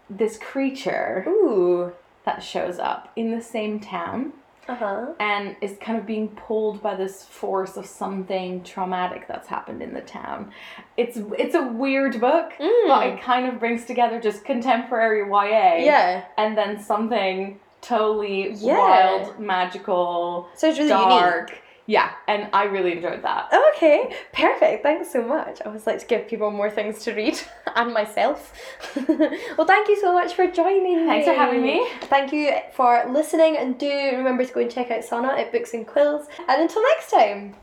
this 0.07 0.37
creature 0.37 1.25
Ooh. 1.27 1.91
that 2.25 2.43
shows 2.43 2.77
up 2.77 3.11
in 3.15 3.31
the 3.31 3.41
same 3.41 3.79
town 3.79 4.33
Uh-huh. 4.67 5.07
and 5.19 5.55
is 5.61 5.75
kind 5.81 5.97
of 5.99 6.05
being 6.05 6.29
pulled 6.29 6.81
by 6.81 6.95
this 6.95 7.23
force 7.23 7.75
of 7.75 7.85
something 7.85 8.63
traumatic 8.63 9.27
that's 9.27 9.47
happened 9.47 9.81
in 9.81 9.93
the 9.93 10.01
town. 10.01 10.51
It's 10.95 11.17
it's 11.37 11.55
a 11.55 11.63
weird 11.63 12.21
book, 12.21 12.53
Mm. 12.59 12.87
but 12.87 13.07
it 13.07 13.21
kind 13.21 13.47
of 13.47 13.59
brings 13.59 13.85
together 13.85 14.21
just 14.21 14.45
contemporary 14.45 15.27
YA 15.29 15.83
Yeah. 15.83 16.23
and 16.37 16.57
then 16.57 16.79
something 16.79 17.59
totally 17.81 18.51
Yeah. 18.53 18.77
wild, 18.77 19.39
magical, 19.39 20.47
So 20.55 20.69
it's 20.69 20.77
really 20.79 20.89
dark. 20.89 21.49
unique. 21.49 21.62
Yeah, 21.85 22.11
and 22.27 22.49
I 22.53 22.63
really 22.63 22.93
enjoyed 22.93 23.23
that. 23.23 23.51
Okay, 23.75 24.15
perfect. 24.31 24.83
Thanks 24.83 25.11
so 25.11 25.21
much. 25.21 25.61
I 25.61 25.65
always 25.65 25.85
like 25.85 25.99
to 25.99 26.05
give 26.05 26.27
people 26.27 26.49
more 26.49 26.69
things 26.69 27.03
to 27.03 27.13
read 27.13 27.39
and 27.75 27.93
myself. 27.93 28.53
well, 29.07 29.67
thank 29.67 29.89
you 29.89 29.99
so 29.99 30.13
much 30.13 30.33
for 30.33 30.47
joining 30.49 30.83
me. 30.83 31.05
Thanks 31.05 31.27
for 31.27 31.33
having 31.33 31.61
me. 31.61 31.85
Thank 32.03 32.31
you 32.31 32.53
for 32.73 33.03
listening, 33.09 33.57
and 33.57 33.77
do 33.77 33.89
remember 33.89 34.45
to 34.45 34.53
go 34.53 34.61
and 34.61 34.71
check 34.71 34.91
out 34.91 35.03
Sana 35.03 35.29
at 35.29 35.51
Books 35.51 35.73
and 35.73 35.85
Quills. 35.85 36.27
And 36.47 36.61
until 36.61 36.81
next 36.83 37.11
time. 37.11 37.55